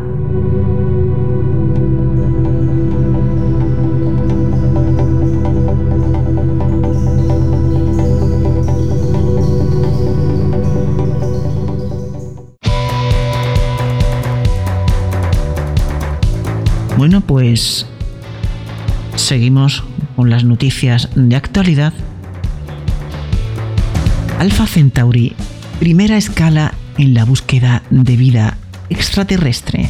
Bueno, 16.98 17.22
pues 17.22 17.86
seguimos 19.16 19.86
con 20.18 20.30
las 20.30 20.44
noticias 20.44 21.08
de 21.16 21.38
actualidad 21.38 21.94
Alpha 24.40 24.66
Centauri, 24.66 25.34
primera 25.82 26.16
escala 26.16 26.74
en 26.98 27.14
la 27.14 27.26
búsqueda 27.26 27.84
de 27.90 28.16
vida 28.16 28.58
extraterrestre. 28.90 29.90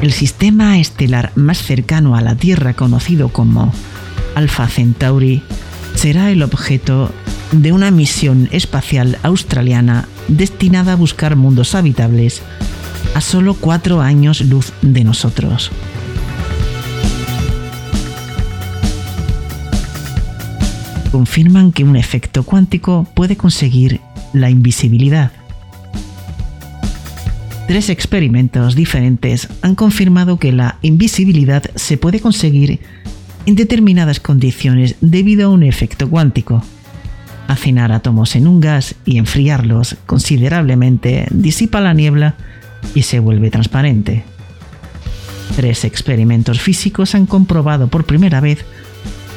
El 0.00 0.12
sistema 0.12 0.78
estelar 0.78 1.32
más 1.34 1.58
cercano 1.58 2.14
a 2.14 2.20
la 2.20 2.36
Tierra 2.36 2.74
conocido 2.74 3.30
como 3.30 3.72
Alpha 4.36 4.68
Centauri 4.68 5.42
será 5.96 6.30
el 6.30 6.44
objeto 6.44 7.10
de 7.50 7.72
una 7.72 7.90
misión 7.90 8.48
espacial 8.52 9.18
australiana 9.24 10.06
destinada 10.28 10.92
a 10.92 10.96
buscar 10.96 11.34
mundos 11.34 11.74
habitables 11.74 12.42
a 13.16 13.20
solo 13.20 13.54
cuatro 13.54 14.02
años 14.02 14.40
luz 14.40 14.72
de 14.82 15.02
nosotros. 15.02 15.72
Confirman 21.14 21.70
que 21.70 21.84
un 21.84 21.94
efecto 21.94 22.42
cuántico 22.42 23.06
puede 23.14 23.36
conseguir 23.36 24.00
la 24.32 24.50
invisibilidad. 24.50 25.30
Tres 27.68 27.88
experimentos 27.88 28.74
diferentes 28.74 29.48
han 29.62 29.76
confirmado 29.76 30.40
que 30.40 30.50
la 30.50 30.76
invisibilidad 30.82 31.62
se 31.76 31.98
puede 31.98 32.18
conseguir 32.18 32.80
en 33.46 33.54
determinadas 33.54 34.18
condiciones 34.18 34.96
debido 35.00 35.46
a 35.46 35.50
un 35.50 35.62
efecto 35.62 36.10
cuántico. 36.10 36.64
Hacinar 37.46 37.92
átomos 37.92 38.34
en 38.34 38.48
un 38.48 38.60
gas 38.60 38.96
y 39.04 39.18
enfriarlos 39.18 39.96
considerablemente 40.06 41.28
disipa 41.30 41.80
la 41.80 41.94
niebla 41.94 42.34
y 42.92 43.02
se 43.02 43.20
vuelve 43.20 43.52
transparente. 43.52 44.24
Tres 45.54 45.84
experimentos 45.84 46.60
físicos 46.60 47.14
han 47.14 47.26
comprobado 47.26 47.86
por 47.86 48.04
primera 48.04 48.40
vez 48.40 48.64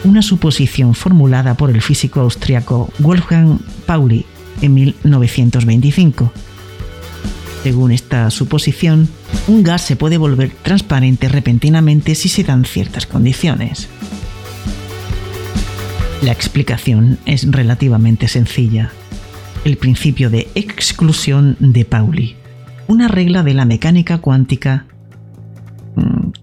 una 0.07 0.21
suposición 0.21 0.95
formulada 0.95 1.55
por 1.55 1.69
el 1.69 1.81
físico 1.81 2.21
austriaco 2.21 2.89
Wolfgang 2.99 3.59
Pauli 3.85 4.25
en 4.61 4.73
1925. 4.73 6.31
Según 7.63 7.91
esta 7.91 8.31
suposición, 8.31 9.09
un 9.47 9.63
gas 9.63 9.81
se 9.81 9.97
puede 9.97 10.17
volver 10.17 10.51
transparente 10.63 11.27
repentinamente 11.27 12.15
si 12.15 12.29
se 12.29 12.45
dan 12.45 12.63
ciertas 12.63 13.05
condiciones. 13.05 13.89
La 16.21 16.31
explicación 16.31 17.19
es 17.25 17.51
relativamente 17.51 18.29
sencilla. 18.29 18.91
El 19.65 19.77
principio 19.77 20.29
de 20.29 20.47
exclusión 20.55 21.57
de 21.59 21.83
Pauli, 21.83 22.37
una 22.87 23.09
regla 23.09 23.43
de 23.43 23.53
la 23.53 23.65
mecánica 23.65 24.19
cuántica 24.19 24.85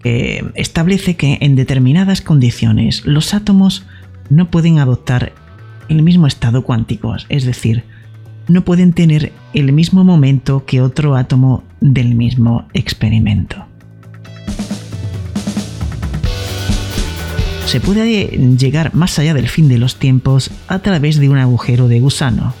que 0.05 0.45
establece 0.53 1.15
que 1.15 1.39
en 1.41 1.55
determinadas 1.55 2.21
condiciones 2.21 3.07
los 3.07 3.33
átomos 3.33 3.87
no 4.29 4.51
pueden 4.51 4.77
adoptar 4.77 5.33
el 5.89 6.03
mismo 6.03 6.27
estado 6.27 6.61
cuántico, 6.61 7.15
es 7.27 7.43
decir, 7.43 7.85
no 8.47 8.63
pueden 8.63 8.93
tener 8.93 9.31
el 9.55 9.73
mismo 9.73 10.03
momento 10.03 10.63
que 10.63 10.79
otro 10.79 11.15
átomo 11.15 11.63
del 11.81 12.13
mismo 12.13 12.67
experimento. 12.75 13.65
Se 17.65 17.79
puede 17.79 18.27
llegar 18.59 18.93
más 18.93 19.17
allá 19.17 19.33
del 19.33 19.49
fin 19.49 19.67
de 19.69 19.79
los 19.79 19.95
tiempos 19.95 20.51
a 20.67 20.77
través 20.77 21.17
de 21.17 21.29
un 21.29 21.39
agujero 21.39 21.87
de 21.87 21.99
gusano. 21.99 22.53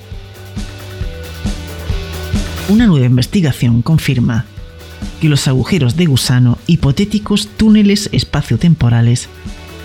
Una 2.69 2.87
nueva 2.87 3.05
investigación 3.05 3.83
confirma 3.83 4.45
que 5.21 5.29
los 5.29 5.47
agujeros 5.47 5.95
de 5.95 6.05
gusano, 6.05 6.57
hipotéticos 6.67 7.47
túneles 7.47 8.09
espaciotemporales 8.11 9.29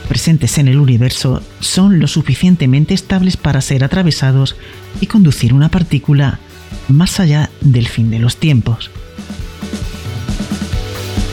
presentes 0.09 0.59
en 0.59 0.66
el 0.66 0.78
universo 0.78 1.41
son 1.61 2.01
lo 2.01 2.09
suficientemente 2.09 2.95
estables 2.95 3.37
para 3.37 3.61
ser 3.61 3.85
atravesados 3.85 4.57
y 5.01 5.07
conducir 5.07 5.55
una 5.55 5.68
partícula 5.70 6.41
más 6.89 7.20
allá 7.20 7.49
del 7.61 7.87
fin 7.87 8.11
de 8.11 8.18
los 8.18 8.37
tiempos. 8.37 8.91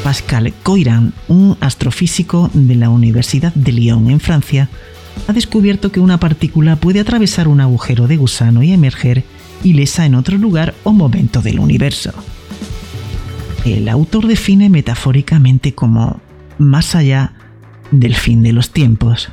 Pascal 0.04 0.54
Coiran, 0.64 1.14
un 1.28 1.58
astrofísico 1.60 2.52
de 2.54 2.76
la 2.76 2.90
Universidad 2.90 3.54
de 3.56 3.72
Lyon 3.72 4.10
en 4.10 4.20
Francia, 4.20 4.70
ha 5.28 5.34
descubierto 5.34 5.92
que 5.92 6.00
una 6.00 6.20
partícula 6.20 6.76
puede 6.76 7.00
atravesar 7.00 7.48
un 7.48 7.62
agujero 7.62 8.08
de 8.08 8.18
gusano 8.18 8.62
y 8.62 8.72
emerger 8.72 9.24
ilesa 9.64 10.06
en 10.06 10.16
otro 10.16 10.38
lugar 10.38 10.76
o 10.84 10.94
momento 10.94 11.42
del 11.42 11.60
universo. 11.60 12.14
El 13.68 13.90
autor 13.90 14.28
define 14.28 14.70
metafóricamente 14.70 15.74
como 15.74 16.22
más 16.58 16.96
allá 16.96 17.34
del 17.92 18.16
fin 18.16 18.42
de 18.42 18.54
los 18.54 18.72
tiempos. 18.72 19.28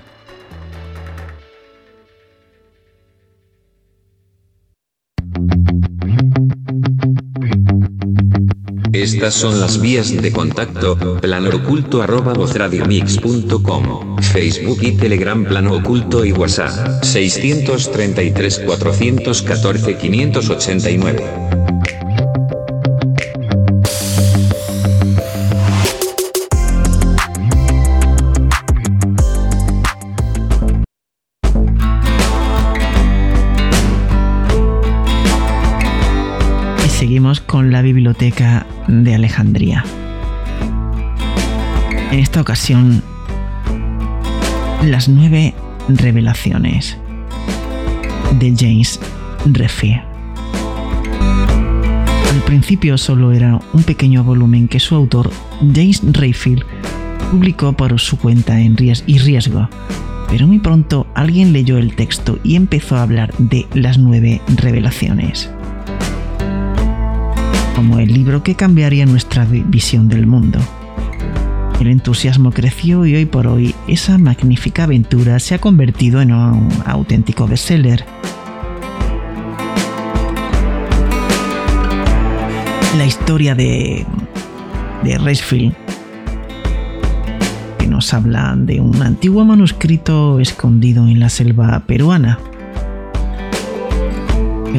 Estas 8.93 9.35
son 9.35 9.61
las 9.61 9.81
vías 9.81 10.21
de 10.21 10.33
contacto, 10.33 11.21
plano 11.21 11.51
oculto 11.51 12.03
arroba 12.03 12.33
vozradiomix.com, 12.33 14.17
Facebook 14.19 14.79
y 14.83 14.93
Telegram 14.97 15.45
plano 15.45 15.75
oculto 15.75 16.25
y 16.25 16.33
WhatsApp, 16.33 17.05
633 17.05 18.63
414 18.67 19.97
589. 19.97 21.45
Con 37.47 37.71
la 37.71 37.83
Biblioteca 37.83 38.67
de 38.89 39.15
Alejandría. 39.15 39.85
En 42.11 42.19
esta 42.19 42.41
ocasión, 42.41 43.03
las 44.83 45.07
nueve 45.11 45.55
revelaciones 45.89 46.97
de 48.39 48.55
James 48.57 48.99
Refe. 49.45 50.03
Al 52.33 52.41
principio 52.47 52.97
solo 52.97 53.33
era 53.33 53.61
un 53.75 53.83
pequeño 53.83 54.25
volumen 54.25 54.67
que 54.67 54.81
su 54.81 54.95
autor, 54.95 55.31
James 55.75 56.01
Rayfield, 56.11 56.65
publicó 57.31 57.75
por 57.75 58.01
su 58.01 58.17
cuenta 58.17 58.59
en 58.59 58.77
y 59.07 59.19
Riesgo, 59.19 59.69
pero 60.31 60.47
muy 60.47 60.59
pronto 60.59 61.07
alguien 61.15 61.53
leyó 61.53 61.77
el 61.77 61.97
texto 61.97 62.39
y 62.43 62.57
empezó 62.57 62.97
a 62.97 63.03
hablar 63.03 63.35
de 63.37 63.67
las 63.75 63.99
nueve 63.99 64.41
revelaciones 64.57 65.51
como 67.75 67.99
el 67.99 68.13
libro 68.13 68.43
que 68.43 68.55
cambiaría 68.55 69.07
nuestra 69.07 69.45
visión 69.45 70.09
del 70.09 70.27
mundo. 70.27 70.59
El 71.81 71.89
entusiasmo 71.89 72.53
creció 72.53 73.05
y 73.05 73.15
hoy 73.15 73.27
por 73.27 73.47
hoy 73.47 73.75
esa 73.89 74.17
magnífica 74.17 74.85
aventura 74.85 75.39
se 75.41 75.55
ha 75.55 75.59
convertido 75.59 76.21
en 76.21 76.33
un 76.33 76.69
auténtico 76.87 77.47
bestseller. 77.47 78.05
La 82.97 83.05
historia 83.05 83.55
de, 83.55 84.07
de 85.03 85.19
Racefield, 85.19 85.75
que 87.79 87.87
nos 87.89 88.15
habla 88.15 88.55
de 88.57 88.81
un 88.81 89.03
antiguo 89.03 89.45
manuscrito 89.45 90.39
escondido 90.39 91.07
en 91.09 91.19
la 91.19 91.29
selva 91.29 91.83
peruana 91.87 92.39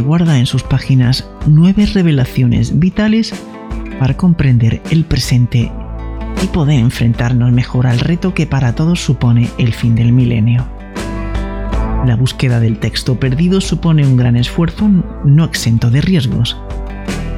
guarda 0.01 0.39
en 0.39 0.45
sus 0.45 0.63
páginas 0.63 1.29
nueve 1.45 1.85
revelaciones 1.85 2.79
vitales 2.79 3.33
para 3.99 4.17
comprender 4.17 4.81
el 4.91 5.05
presente 5.05 5.71
y 6.43 6.47
poder 6.47 6.79
enfrentarnos 6.79 7.51
mejor 7.51 7.87
al 7.87 7.99
reto 7.99 8.33
que 8.33 8.45
para 8.45 8.75
todos 8.75 8.99
supone 8.99 9.49
el 9.57 9.73
fin 9.73 9.95
del 9.95 10.11
milenio. 10.11 10.67
La 12.05 12.15
búsqueda 12.15 12.59
del 12.59 12.77
texto 12.77 13.19
perdido 13.19 13.61
supone 13.61 14.05
un 14.05 14.17
gran 14.17 14.35
esfuerzo 14.35 14.87
no 15.23 15.43
exento 15.43 15.89
de 15.89 16.01
riesgos, 16.01 16.55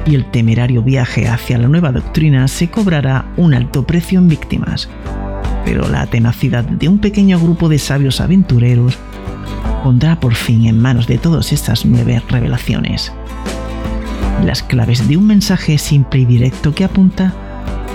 y 0.04 0.14
el 0.14 0.30
temerario 0.30 0.82
viaje 0.82 1.28
hacia 1.28 1.58
la 1.58 1.68
nueva 1.68 1.92
doctrina 1.92 2.48
se 2.48 2.68
cobrará 2.68 3.26
un 3.36 3.54
alto 3.54 3.86
precio 3.86 4.18
en 4.18 4.28
víctimas. 4.28 4.88
Pero 5.64 5.88
la 5.88 6.06
tenacidad 6.06 6.64
de 6.64 6.88
un 6.88 6.98
pequeño 6.98 7.38
grupo 7.38 7.68
de 7.68 7.78
sabios 7.78 8.20
aventureros 8.20 8.98
pondrá 9.82 10.20
por 10.20 10.34
fin 10.34 10.66
en 10.66 10.80
manos 10.80 11.06
de 11.06 11.18
todas 11.18 11.52
estas 11.52 11.84
nueve 11.84 12.22
revelaciones. 12.28 13.12
Las 14.44 14.62
claves 14.62 15.08
de 15.08 15.16
un 15.16 15.26
mensaje 15.26 15.78
simple 15.78 16.20
y 16.20 16.24
directo 16.24 16.74
que 16.74 16.84
apunta 16.84 17.34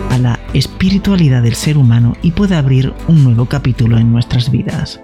a 0.09 0.17
la 0.17 0.39
espiritualidad 0.53 1.41
del 1.41 1.55
ser 1.55 1.77
humano 1.77 2.15
y 2.21 2.31
puede 2.31 2.55
abrir 2.55 2.93
un 3.07 3.23
nuevo 3.23 3.45
capítulo 3.45 3.97
en 3.97 4.11
nuestras 4.11 4.51
vidas. 4.51 5.01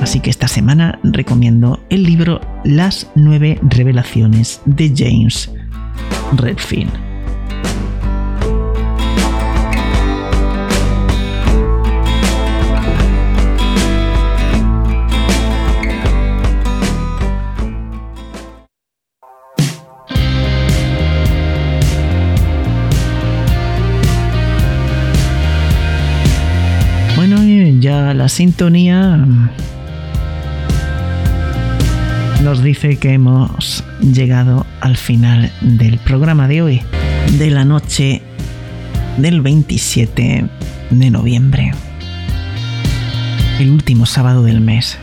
Así 0.00 0.20
que 0.20 0.30
esta 0.30 0.48
semana 0.48 0.98
recomiendo 1.02 1.80
el 1.90 2.04
libro 2.04 2.40
Las 2.64 3.10
nueve 3.14 3.58
revelaciones 3.62 4.62
de 4.64 4.92
James 4.96 5.50
Redfield. 27.80 28.16
la 28.16 28.28
sintonía 28.28 29.26
nos 32.42 32.62
dice 32.62 32.98
que 32.98 33.12
hemos 33.12 33.84
llegado 34.00 34.66
al 34.80 34.96
final 34.96 35.50
del 35.60 35.98
programa 35.98 36.48
de 36.48 36.62
hoy, 36.62 36.82
de 37.38 37.50
la 37.50 37.64
noche 37.64 38.22
del 39.18 39.40
27 39.40 40.46
de 40.90 41.10
noviembre, 41.10 41.72
el 43.58 43.70
último 43.70 44.06
sábado 44.06 44.42
del 44.42 44.60
mes. 44.60 44.98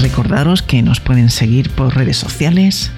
Recordaros 0.00 0.62
que 0.62 0.82
nos 0.82 1.00
pueden 1.00 1.30
seguir 1.30 1.70
por 1.70 1.94
redes 1.94 2.16
sociales, 2.16 2.90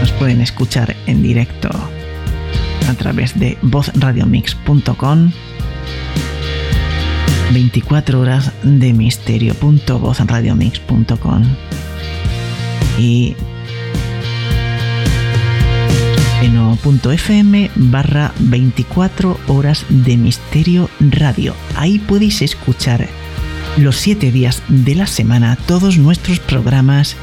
nos 0.00 0.12
pueden 0.12 0.40
escuchar 0.40 0.96
en 1.06 1.22
directo 1.22 1.70
a 2.88 2.94
través 2.94 3.38
de 3.38 3.56
vozradiomix.com 3.62 5.30
24 7.52 8.20
horas 8.20 8.50
de 8.62 8.92
misterio.vozradiomix.com 8.92 11.42
y 12.98 13.36
seno.fm 16.40 17.70
barra 17.76 18.32
24 18.38 19.38
horas 19.48 19.84
de 19.88 20.16
misterio 20.16 20.88
radio. 21.00 21.54
Ahí 21.76 21.98
podéis 21.98 22.40
escuchar 22.42 23.08
los 23.76 23.96
7 23.96 24.30
días 24.30 24.62
de 24.68 24.94
la 24.94 25.06
semana 25.06 25.56
todos 25.66 25.98
nuestros 25.98 26.38
programas 26.40 27.16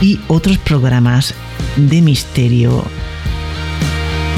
y 0.00 0.20
otros 0.28 0.58
programas 0.58 1.34
de 1.76 2.02
misterio 2.02 2.84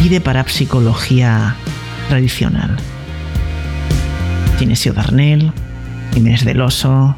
y 0.02 0.08
de 0.08 0.20
parapsicología 0.20 1.56
tradicional. 2.08 2.76
Tinesio 4.58 4.92
Darnell, 4.92 5.52
Inés 6.16 6.44
del 6.44 6.60
Oso 6.60 7.16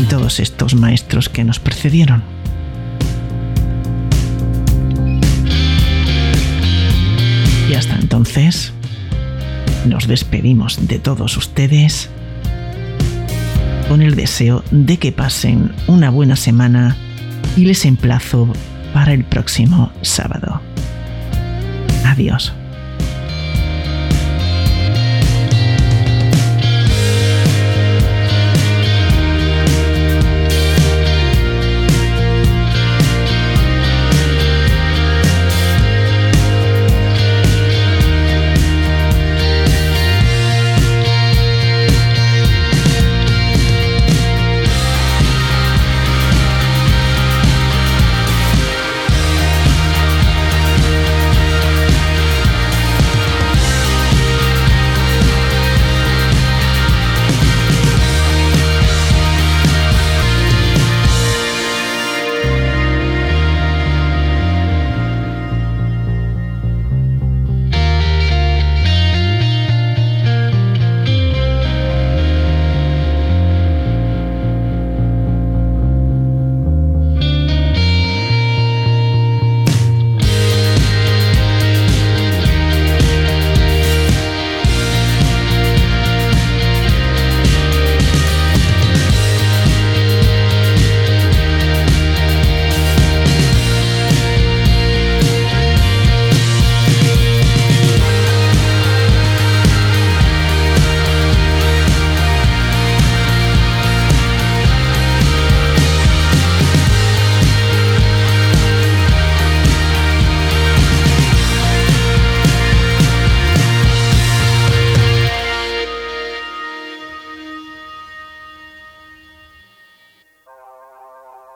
y 0.00 0.04
todos 0.04 0.40
estos 0.40 0.74
maestros 0.74 1.28
que 1.28 1.44
nos 1.44 1.58
precedieron. 1.58 2.22
Y 7.68 7.74
hasta 7.74 7.96
entonces, 7.96 8.72
nos 9.86 10.06
despedimos 10.06 10.88
de 10.88 10.98
todos 10.98 11.36
ustedes 11.36 12.08
con 13.88 14.02
el 14.02 14.14
deseo 14.14 14.62
de 14.70 14.98
que 14.98 15.12
pasen 15.12 15.72
una 15.86 16.10
buena 16.10 16.36
semana 16.36 16.96
y 17.56 17.64
les 17.64 17.84
emplazo 17.84 18.52
para 18.98 19.12
el 19.12 19.22
próximo 19.22 19.92
sábado. 20.02 20.60
Adiós. 22.04 22.57